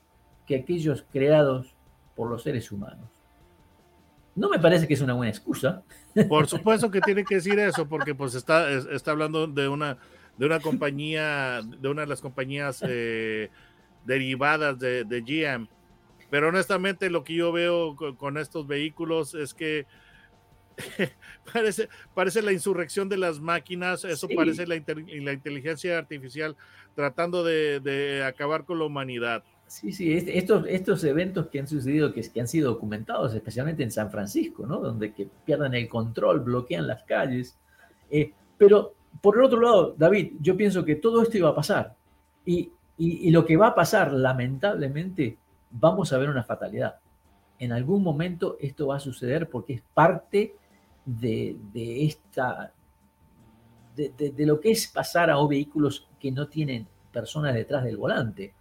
que 0.46 0.56
aquellos 0.56 1.04
creados 1.12 1.74
por 2.16 2.30
los 2.30 2.42
seres 2.42 2.72
humanos. 2.72 3.08
No 4.34 4.48
me 4.48 4.58
parece 4.58 4.88
que 4.88 4.94
es 4.94 5.00
una 5.00 5.14
buena 5.14 5.30
excusa. 5.30 5.82
Por 6.28 6.46
supuesto 6.46 6.90
que 6.90 7.00
tiene 7.00 7.24
que 7.24 7.36
decir 7.36 7.58
eso, 7.58 7.86
porque 7.86 8.14
pues 8.14 8.34
está, 8.34 8.70
está 8.70 9.10
hablando 9.10 9.46
de 9.46 9.68
una, 9.68 9.98
de 10.38 10.46
una 10.46 10.60
compañía, 10.60 11.60
de 11.62 11.88
una 11.88 12.02
de 12.02 12.08
las 12.08 12.20
compañías 12.20 12.82
eh, 12.86 13.50
derivadas 14.04 14.78
de, 14.78 15.04
de, 15.04 15.20
GM. 15.20 15.68
Pero 16.30 16.48
honestamente 16.48 17.10
lo 17.10 17.22
que 17.22 17.34
yo 17.34 17.52
veo 17.52 17.96
con, 18.18 18.38
estos 18.38 18.66
vehículos 18.66 19.34
es 19.34 19.54
que 19.54 19.86
parece, 21.52 21.88
parece 22.14 22.42
la 22.42 22.52
insurrección 22.52 23.08
de 23.08 23.16
las 23.16 23.40
máquinas, 23.40 24.04
eso 24.04 24.28
parece 24.34 24.66
la, 24.66 24.76
la, 24.76 25.32
inteligencia 25.32 25.98
artificial 25.98 26.56
tratando 26.94 27.44
de, 27.44 27.80
de 27.80 28.24
acabar 28.24 28.64
con 28.64 28.78
la 28.78 28.84
humanidad. 28.84 29.44
Sí, 29.66 29.92
sí, 29.92 30.12
estos, 30.12 30.66
estos 30.68 31.02
eventos 31.04 31.48
que 31.48 31.58
han 31.58 31.66
sucedido, 31.66 32.12
que, 32.12 32.20
que, 32.30 32.40
han 32.40 32.48
sido 32.48 32.72
documentados, 32.72 33.34
especialmente 33.34 33.82
en 33.82 33.90
San 33.90 34.10
Francisco, 34.10 34.66
¿no? 34.66 34.78
Donde 34.78 35.12
que 35.12 35.28
pierden 35.44 35.74
el 35.74 35.88
control, 35.88 36.40
bloquean 36.40 36.86
las 36.86 37.02
calles. 37.04 37.58
Eh, 38.10 38.32
pero 38.58 38.94
por 39.20 39.36
el 39.36 39.44
otro 39.44 39.60
lado, 39.60 39.94
David, 39.96 40.34
yo 40.40 40.56
pienso 40.56 40.84
que 40.84 40.96
todo 40.96 41.22
esto 41.22 41.38
iba 41.38 41.48
a 41.48 41.54
pasar. 41.54 41.94
Y, 42.44 42.70
y, 42.98 43.30
lo 43.30 43.46
que 43.46 43.56
va 43.56 43.68
a 43.68 43.74
pasar, 43.74 44.12
lamentablemente, 44.12 45.38
vamos 45.70 46.12
a 46.12 46.18
ver 46.18 46.28
una 46.28 46.44
fatalidad. 46.44 46.96
En 47.58 47.72
algún 47.72 48.02
momento 48.02 48.56
esto 48.60 48.88
va 48.88 48.96
a 48.96 49.00
suceder 49.00 49.48
porque 49.48 49.74
es 49.74 49.82
parte 49.94 50.54
de, 51.04 51.56
de 51.72 52.04
esta, 52.04 52.72
de, 53.96 54.10
de, 54.10 54.46
lo 54.46 54.60
que 54.60 54.70
es 54.70 54.88
pasar 54.88 55.30
a 55.30 55.46
vehículos 55.46 56.08
que 56.18 56.30
no 56.32 56.48
tienen 56.48 56.86
personas 57.12 57.54
detrás 57.54 57.84
del 57.84 57.96
volante. 57.96 58.54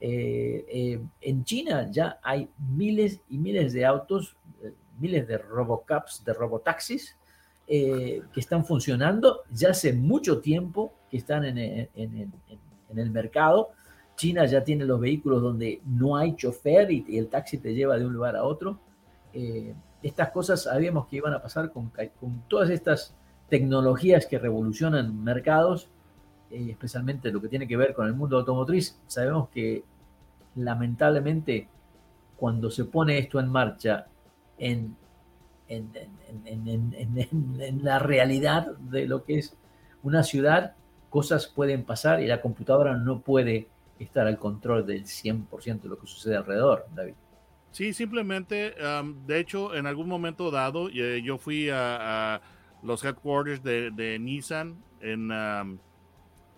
Eh, 0.00 0.64
eh, 0.68 1.00
en 1.20 1.44
China 1.44 1.88
ya 1.90 2.20
hay 2.22 2.48
miles 2.76 3.20
y 3.28 3.38
miles 3.38 3.72
de 3.72 3.84
autos, 3.84 4.36
eh, 4.62 4.72
miles 4.98 5.26
de 5.26 5.38
robocaps, 5.38 6.24
de 6.24 6.32
robotaxis, 6.32 7.16
que 7.66 8.22
están 8.36 8.64
funcionando 8.64 9.42
ya 9.50 9.72
hace 9.72 9.92
mucho 9.92 10.40
tiempo 10.40 10.94
que 11.10 11.18
están 11.18 11.44
en, 11.44 11.58
el 11.58 13.10
mercado. 13.10 13.72
China 14.16 14.46
ya 14.46 14.64
tiene 14.64 14.86
los 14.86 14.98
vehículos 14.98 15.42
donde 15.42 15.82
no 15.84 16.16
hay 16.16 16.34
chofer 16.34 16.90
y, 16.90 17.18
el 17.18 17.28
taxi 17.28 17.58
te 17.58 17.74
lleva 17.74 17.98
de 17.98 18.06
un 18.06 18.14
lugar 18.14 18.36
a 18.36 18.44
otro. 18.44 18.80
Estas 20.02 20.30
cosas 20.30 20.62
sabíamos 20.62 21.06
que 21.08 21.16
iban 21.16 21.34
a 21.34 21.42
pasar 21.42 21.70
con, 21.72 21.90
todas 22.48 22.70
estas 22.70 23.14
tecnologías 23.48 24.26
que 24.26 24.38
revolucionan 24.38 25.22
mercados 25.22 25.88
eh, 26.50 26.68
especialmente 26.70 27.30
lo 27.30 27.42
que 27.42 27.48
tiene 27.48 27.68
que 27.68 27.76
ver 27.76 27.94
con 27.94 28.06
el 28.06 28.14
mundo 28.14 28.38
automotriz, 28.38 28.98
sabemos 29.06 29.50
que 29.50 29.84
lamentablemente 30.56 31.68
cuando 32.36 32.70
se 32.70 32.84
pone 32.84 33.18
esto 33.18 33.38
en 33.38 33.48
marcha 33.48 34.06
en, 34.56 34.96
la 37.82 37.98
realidad 37.98 38.68
de 38.78 39.06
lo 39.06 39.24
que 39.24 39.38
es 39.38 39.54
una 40.02 40.22
ciudad, 40.22 40.74
cosas 41.10 41.46
pueden 41.46 41.84
pasar 41.84 42.22
y 42.22 42.26
la 42.26 42.40
computadora 42.40 42.96
no 42.96 43.20
puede 43.20 43.68
estar 43.98 44.26
al 44.26 44.38
control 44.38 44.86
del 44.86 45.04
100% 45.04 45.82
de 45.82 45.88
lo 45.88 45.98
que 45.98 46.06
sucede 46.06 46.36
alrededor, 46.36 46.86
David. 46.94 47.14
Sí, 47.70 47.92
simplemente, 47.92 48.74
de 49.26 49.38
hecho, 49.38 49.74
en 49.74 49.86
algún 49.86 50.08
momento 50.08 50.50
dado, 50.50 50.88
eh, 50.88 51.22
yo 51.22 51.38
fui 51.38 51.68
a, 51.70 52.40
los 52.82 53.04
headquarters 53.04 53.62
de, 53.62 54.18
Nissan 54.18 54.82
en, 55.00 55.30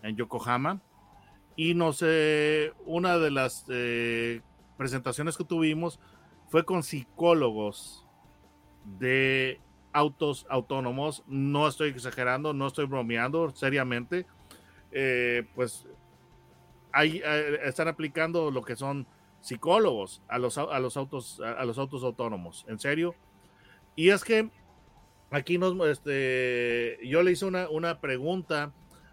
en 0.02 0.16
Yokohama. 0.16 0.80
Y 1.56 1.74
no 1.74 1.92
sé, 1.92 2.72
una 2.86 3.18
de 3.18 3.30
las 3.30 3.66
eh, 3.68 4.40
presentaciones 4.78 5.36
que 5.36 5.44
tuvimos 5.44 6.00
fue 6.48 6.64
con 6.64 6.82
psicólogos 6.82 8.06
de 8.98 9.60
autos 9.92 10.46
autónomos. 10.48 11.22
No 11.26 11.68
estoy 11.68 11.90
exagerando, 11.90 12.54
no 12.54 12.66
estoy 12.66 12.86
bromeando 12.86 13.50
seriamente. 13.50 14.26
Eh, 14.90 15.46
pues 15.54 15.86
ahí 16.92 17.22
están 17.62 17.88
aplicando 17.88 18.50
lo 18.50 18.62
que 18.62 18.74
son 18.74 19.06
psicólogos 19.40 20.22
a 20.28 20.38
los, 20.38 20.58
a 20.58 20.78
los 20.78 20.96
autos 20.96 21.40
a, 21.40 21.64
los 21.64 21.78
autos 21.78 22.02
autónomos. 22.04 22.64
En 22.68 22.78
serio. 22.78 23.14
Y 23.96 24.10
es 24.10 24.24
que 24.24 24.50
aquí 25.30 25.58
nos, 25.58 25.74
este, 25.88 26.98
yo 27.04 27.22
le 27.22 27.32
hice 27.32 27.44
una, 27.44 27.68
una 27.68 28.00
pregunta 28.00 28.72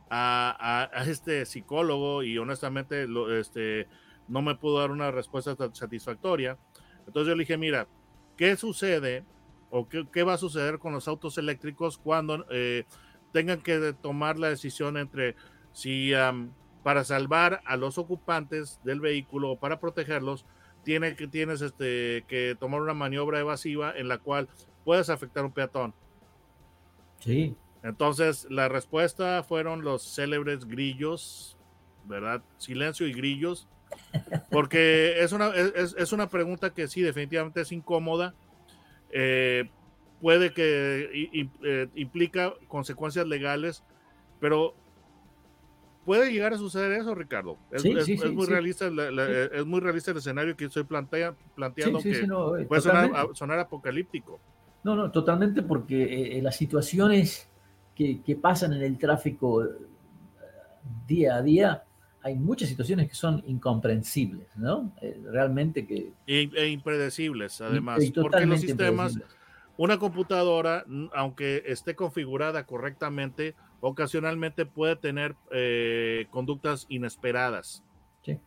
a, 0.09 0.89
este 1.07 1.45
psicólogo 1.45 2.23
y 2.23 2.37
honestamente 2.37 3.07
este, 3.39 3.87
no 4.27 4.41
me 4.41 4.55
pudo 4.55 4.79
dar 4.79 4.91
una 4.91 5.11
respuesta 5.11 5.55
satisfactoria. 5.73 6.57
Entonces 7.05 7.29
yo 7.29 7.35
le 7.35 7.41
dije, 7.41 7.57
mira, 7.57 7.87
¿qué 8.35 8.55
sucede 8.55 9.23
o 9.69 9.87
qué, 9.87 10.23
va 10.23 10.33
a 10.33 10.37
suceder 10.37 10.79
con 10.79 10.93
los 10.93 11.07
autos 11.07 11.37
eléctricos 11.37 11.97
cuando 11.97 12.45
eh, 12.49 12.85
tengan 13.33 13.61
que 13.61 13.93
tomar 14.01 14.39
la 14.39 14.49
decisión 14.49 14.97
entre 14.97 15.35
si 15.73 16.13
para 16.87 17.03
salvar 17.03 17.61
a 17.65 17.75
los 17.75 17.97
ocupantes 17.97 18.79
del 18.85 19.01
vehículo 19.01 19.51
o 19.51 19.59
para 19.59 19.77
protegerlos, 19.77 20.45
tiene 20.85 21.17
que, 21.17 21.27
tienes 21.27 21.59
este, 21.59 22.23
que 22.29 22.55
tomar 22.57 22.81
una 22.81 22.93
maniobra 22.93 23.41
evasiva 23.41 23.91
en 23.93 24.07
la 24.07 24.19
cual 24.19 24.47
puedes 24.85 25.09
afectar 25.09 25.43
a 25.43 25.47
un 25.47 25.51
peatón? 25.51 25.93
Sí. 27.19 27.57
Entonces, 27.83 28.47
la 28.49 28.69
respuesta 28.69 29.43
fueron 29.43 29.81
los 29.81 30.01
célebres 30.15 30.63
grillos, 30.63 31.57
¿verdad? 32.05 32.41
Silencio 32.57 33.05
y 33.05 33.11
grillos, 33.11 33.67
porque 34.49 35.15
es 35.21 35.33
una, 35.33 35.49
es, 35.49 36.13
una 36.13 36.29
pregunta 36.29 36.73
que 36.73 36.87
sí, 36.87 37.01
definitivamente 37.01 37.59
es 37.59 37.73
incómoda. 37.73 38.33
Eh, 39.11 39.69
puede 40.21 40.53
que 40.53 41.49
eh, 41.65 41.89
implica 41.95 42.53
consecuencias 42.69 43.27
legales, 43.27 43.83
pero 44.39 44.73
puede 46.07 46.31
llegar 46.31 46.53
a 46.53 46.57
suceder 46.57 46.93
eso, 46.93 47.13
Ricardo. 47.13 47.57
Es, 47.69 47.83
muy 47.83 48.45
realista 48.45 48.87
es 48.87 49.65
muy 49.65 49.81
realista 49.81 50.11
el 50.11 50.17
escenario 50.17 50.55
que 50.55 50.63
estoy 50.63 50.85
planteando 50.85 51.35
que 52.01 52.11
eh, 52.11 52.65
puede 52.65 52.81
sonar, 52.81 53.59
apocalíptico. 53.59 54.39
No, 54.85 54.95
no, 54.95 55.11
totalmente, 55.11 55.63
porque 55.63 56.39
las 56.41 56.55
situaciones 56.55 57.49
que, 57.93 58.39
pasan 58.41 58.71
en 58.71 58.83
el 58.83 58.97
tráfico 58.97 59.65
eh, 59.65 59.67
día 61.05 61.35
a 61.35 61.41
día, 61.41 61.83
hay 62.21 62.35
muchas 62.35 62.69
situaciones 62.69 63.09
que 63.09 63.15
son 63.15 63.43
incomprensibles, 63.45 64.47
¿no? 64.55 64.93
Eh, 65.01 65.21
realmente 65.29 65.85
que... 65.85 66.13
E, 66.25 66.69
impredecibles, 66.69 67.59
además, 67.59 67.99
porque 68.15 68.45
los 68.45 68.61
sistemas, 68.61 69.19
una 69.75 69.99
computadora, 69.99 70.85
aunque 71.13 71.63
esté 71.65 71.95
configurada 71.95 72.65
correctamente, 72.65 73.55
ocasionalmente 73.79 74.65
puede 74.65 74.95
tener 74.95 75.35
eh, 75.51 76.27
conductas 76.29 76.85
inesperadas. 76.89 77.83
Sí. 78.23 78.39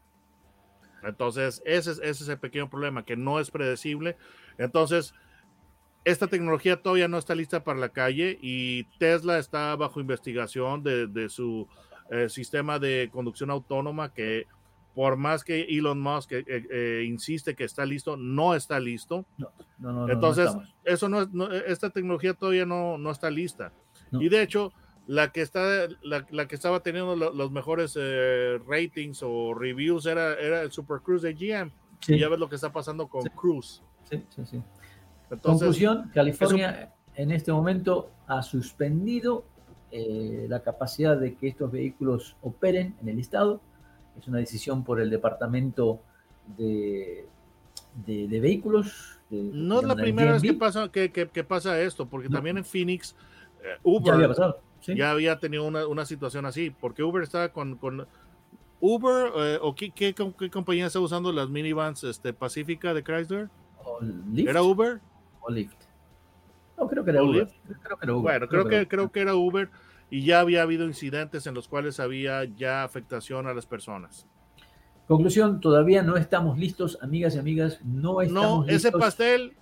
Entonces, 1.02 1.62
ese 1.64 1.92
ese 1.92 2.10
es 2.10 2.28
el 2.28 2.38
pequeño 2.38 2.68
problema, 2.68 3.04
que 3.04 3.16
no 3.16 3.40
es 3.40 3.50
predecible. 3.50 4.16
Entonces, 4.58 5.14
esta 6.04 6.26
tecnología 6.26 6.80
todavía 6.80 7.08
no 7.08 7.18
está 7.18 7.34
lista 7.34 7.62
para 7.62 7.78
la 7.78 7.90
calle 7.90 8.38
y 8.40 8.84
Tesla 8.98 9.38
está 9.38 9.76
bajo 9.76 10.00
investigación 10.00 10.82
de, 10.82 11.28
su 11.28 11.68
eh, 12.10 12.28
sistema 12.28 12.78
de 12.78 13.10
conducción 13.12 13.50
autónoma 13.50 14.12
que 14.12 14.46
por 14.94 15.16
más 15.16 15.44
que 15.44 15.62
Elon 15.62 16.00
Musk 16.00 16.32
eh, 16.32 16.44
eh, 16.46 17.04
insiste 17.06 17.54
que 17.54 17.64
está 17.64 17.84
listo, 17.84 18.16
no 18.16 18.54
está 18.54 18.80
listo. 18.80 19.24
Entonces, 20.08 20.50
eso 20.84 21.08
no, 21.08 21.22
esta 21.52 21.90
tecnología 21.90 22.34
todavía 22.34 22.66
no, 22.66 22.98
no 22.98 23.10
está 23.10 23.30
lista. 23.30 23.72
Y 24.12 24.28
de 24.28 24.42
hecho, 24.42 24.72
la 25.06 25.32
que 25.32 25.42
está, 25.42 25.88
la, 26.02 26.46
que 26.46 26.54
estaba 26.54 26.80
teniendo 26.80 27.16
los 27.16 27.50
mejores 27.50 27.98
ratings 28.66 29.22
o 29.22 29.54
reviews 29.54 30.06
era, 30.06 30.34
era 30.34 30.62
el 30.62 30.70
Super 30.70 31.00
Cruise 31.00 31.22
de 31.22 31.34
GM. 31.34 31.72
Y 32.08 32.18
ya 32.18 32.28
ves 32.28 32.38
lo 32.38 32.48
que 32.48 32.54
está 32.54 32.72
pasando 32.72 33.08
con 33.08 33.22
Cruise. 33.30 33.82
Sí, 34.08 34.24
sí, 34.30 34.44
sí. 34.44 34.62
Conclusión, 35.42 36.10
California 36.12 36.92
en 37.14 37.30
este 37.30 37.52
momento 37.52 38.10
ha 38.26 38.42
suspendido 38.42 39.44
eh, 39.92 40.46
la 40.48 40.62
capacidad 40.62 41.16
de 41.16 41.34
que 41.34 41.48
estos 41.48 41.70
vehículos 41.70 42.36
operen 42.42 42.96
en 43.02 43.08
el 43.08 43.18
estado. 43.18 43.60
Es 44.18 44.26
una 44.26 44.38
decisión 44.38 44.84
por 44.84 45.00
el 45.00 45.10
Departamento 45.10 46.00
de, 46.56 47.26
de, 48.04 48.40
Vehículos. 48.40 49.20
no 49.30 49.80
es 49.80 49.86
la 49.86 49.96
primera 49.96 50.32
vez 50.32 50.42
que 50.42 50.54
pasa, 50.54 50.90
que, 50.90 51.10
que, 51.10 51.44
pasa 51.44 51.80
esto, 51.80 52.06
porque 52.06 52.28
también 52.28 52.58
en 52.58 52.64
Phoenix 52.64 53.14
eh, 53.62 53.78
Uber 53.82 54.34
ya, 54.82 55.10
había 55.10 55.38
tenido 55.38 55.64
una, 55.64 55.86
una, 55.86 56.04
situación 56.04 56.46
así, 56.46 56.70
porque 56.70 57.02
Uber 57.02 57.22
estaba 57.22 57.50
con... 57.50 57.76
con 57.76 58.06
Uber 58.82 59.32
eh, 59.36 59.58
o 59.60 59.74
qué, 59.74 59.90
qué, 59.90 60.14
compañía 60.14 60.86
está 60.86 61.00
usando 61.00 61.32
las 61.32 61.50
minivans 61.50 62.02
este, 62.02 62.32
Pacífica 62.32 62.94
de 62.94 63.04
Chrysler? 63.04 63.50
¿Era 64.36 64.62
Uber? 64.62 65.00
o 65.40 65.50
Lyft. 65.50 65.76
No, 66.78 66.88
creo 66.88 67.04
que 67.04 67.10
era 67.10 67.22
Uber. 67.22 67.48
Bueno, 68.22 68.48
creo, 68.48 68.66
que, 68.66 68.88
creo 68.88 69.12
que 69.12 69.20
era 69.20 69.34
Uber 69.34 69.70
y 70.10 70.24
ya 70.24 70.40
había 70.40 70.62
habido 70.62 70.86
incidentes 70.86 71.46
en 71.46 71.54
los 71.54 71.68
cuales 71.68 72.00
había 72.00 72.44
ya 72.44 72.84
afectación 72.84 73.46
a 73.46 73.54
las 73.54 73.66
personas. 73.66 74.26
Conclusión, 75.06 75.60
todavía 75.60 76.02
no 76.02 76.16
estamos 76.16 76.58
listos, 76.58 76.98
amigas 77.02 77.34
y 77.34 77.38
amigas, 77.38 77.80
no 77.84 78.22
estamos 78.22 78.66
no, 78.66 78.72
ese 78.72 78.92
pastel 78.92 79.56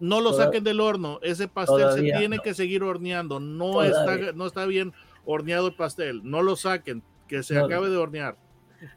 No 0.00 0.20
lo 0.20 0.30
Toda- 0.32 0.46
saquen 0.46 0.64
del 0.64 0.80
horno. 0.80 1.18
Ese 1.22 1.46
pastel 1.46 1.82
Todavía 1.82 2.12
se 2.12 2.18
tiene 2.18 2.36
no. 2.38 2.42
que 2.42 2.54
seguir 2.54 2.82
horneando. 2.82 3.38
No 3.38 3.72
Todavía. 3.72 4.16
está, 4.18 4.32
no 4.32 4.46
está 4.46 4.66
bien 4.66 4.92
horneado 5.24 5.68
el 5.68 5.74
pastel. 5.74 6.22
No 6.24 6.42
lo 6.42 6.56
saquen. 6.56 7.02
Que 7.28 7.42
se 7.42 7.54
No. 7.54 7.66
acabe 7.66 7.88
de 7.90 7.96
hornear. 7.96 8.36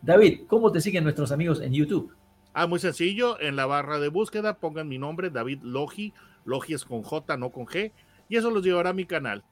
David, 0.02 0.42
¿cómo 0.48 0.72
te 0.72 0.82
siguen 0.82 1.04
nuestros 1.04 1.32
amigos 1.32 1.62
en 1.62 1.74
YouTube? 1.74 2.14
Ah, 2.54 2.68
muy 2.68 2.80
sencillo. 2.80 3.40
En 3.40 3.56
la 3.56 3.66
barra 3.66 4.00
de 4.00 4.08
búsqueda 4.08 4.58
pongan 4.58 4.88
mi 4.88 4.98
nombre, 4.98 5.30
David 5.30 5.60
Logi. 5.62 6.14
Logi 6.46 6.74
es 6.74 6.86
con 6.86 7.04
J, 7.04 7.38
no 7.38 7.50
con 7.52 7.66
G. 7.66 7.92
Y 8.30 8.38
eso 8.38 8.50
los 8.50 8.64
llevará 8.64 8.92
a 8.92 8.94
mi 8.94 9.06
canal. 9.06 9.44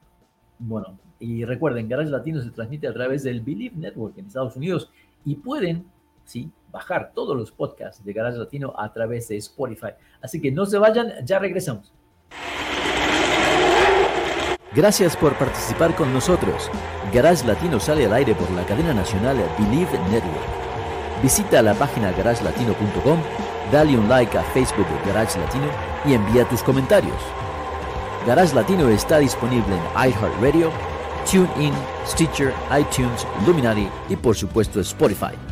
Bueno, 0.58 0.98
y 1.20 1.44
recuerden, 1.44 1.88
Garage 1.88 2.10
Latino 2.10 2.40
se 2.40 2.50
transmite 2.50 2.88
a 2.88 2.92
través 2.92 3.22
del 3.24 3.40
Believe 3.40 3.76
Network 3.76 4.16
en 4.18 4.26
Estados 4.26 4.56
Unidos 4.56 4.90
y 5.24 5.34
pueden, 5.36 5.84
sí, 6.24 6.50
bajar 6.72 7.12
todos 7.14 7.36
los 7.36 7.52
podcasts 7.52 8.02
de 8.02 8.12
Garage 8.12 8.38
Latino 8.38 8.72
a 8.76 8.92
través 8.92 9.28
de 9.28 9.36
Spotify. 9.36 9.92
Así 10.20 10.40
que 10.40 10.50
no 10.50 10.66
se 10.66 10.78
vayan, 10.78 11.12
ya 11.24 11.38
regresamos. 11.38 11.92
Gracias 14.74 15.16
por 15.18 15.34
participar 15.34 15.94
con 15.94 16.14
nosotros. 16.14 16.70
Garage 17.12 17.46
Latino 17.46 17.78
sale 17.78 18.06
al 18.06 18.14
aire 18.14 18.34
por 18.34 18.50
la 18.52 18.64
cadena 18.64 18.94
nacional 18.94 19.36
Believe 19.58 19.98
Network. 20.10 20.62
Visita 21.22 21.60
la 21.60 21.74
página 21.74 22.10
garagelatino.com, 22.10 23.20
dale 23.70 23.98
un 23.98 24.08
like 24.08 24.36
a 24.36 24.42
Facebook 24.42 24.86
de 24.88 25.12
Garage 25.12 25.38
Latino 25.38 25.66
y 26.06 26.14
envía 26.14 26.48
tus 26.48 26.62
comentarios. 26.62 27.20
Garage 28.26 28.54
Latino 28.54 28.88
está 28.88 29.18
disponible 29.18 29.74
en 29.74 30.08
iHeartRadio, 30.08 30.70
TuneIn, 31.30 31.74
Stitcher, 32.06 32.54
iTunes, 32.76 33.26
Luminary 33.46 33.88
y 34.08 34.16
por 34.16 34.34
supuesto 34.34 34.80
Spotify. 34.80 35.51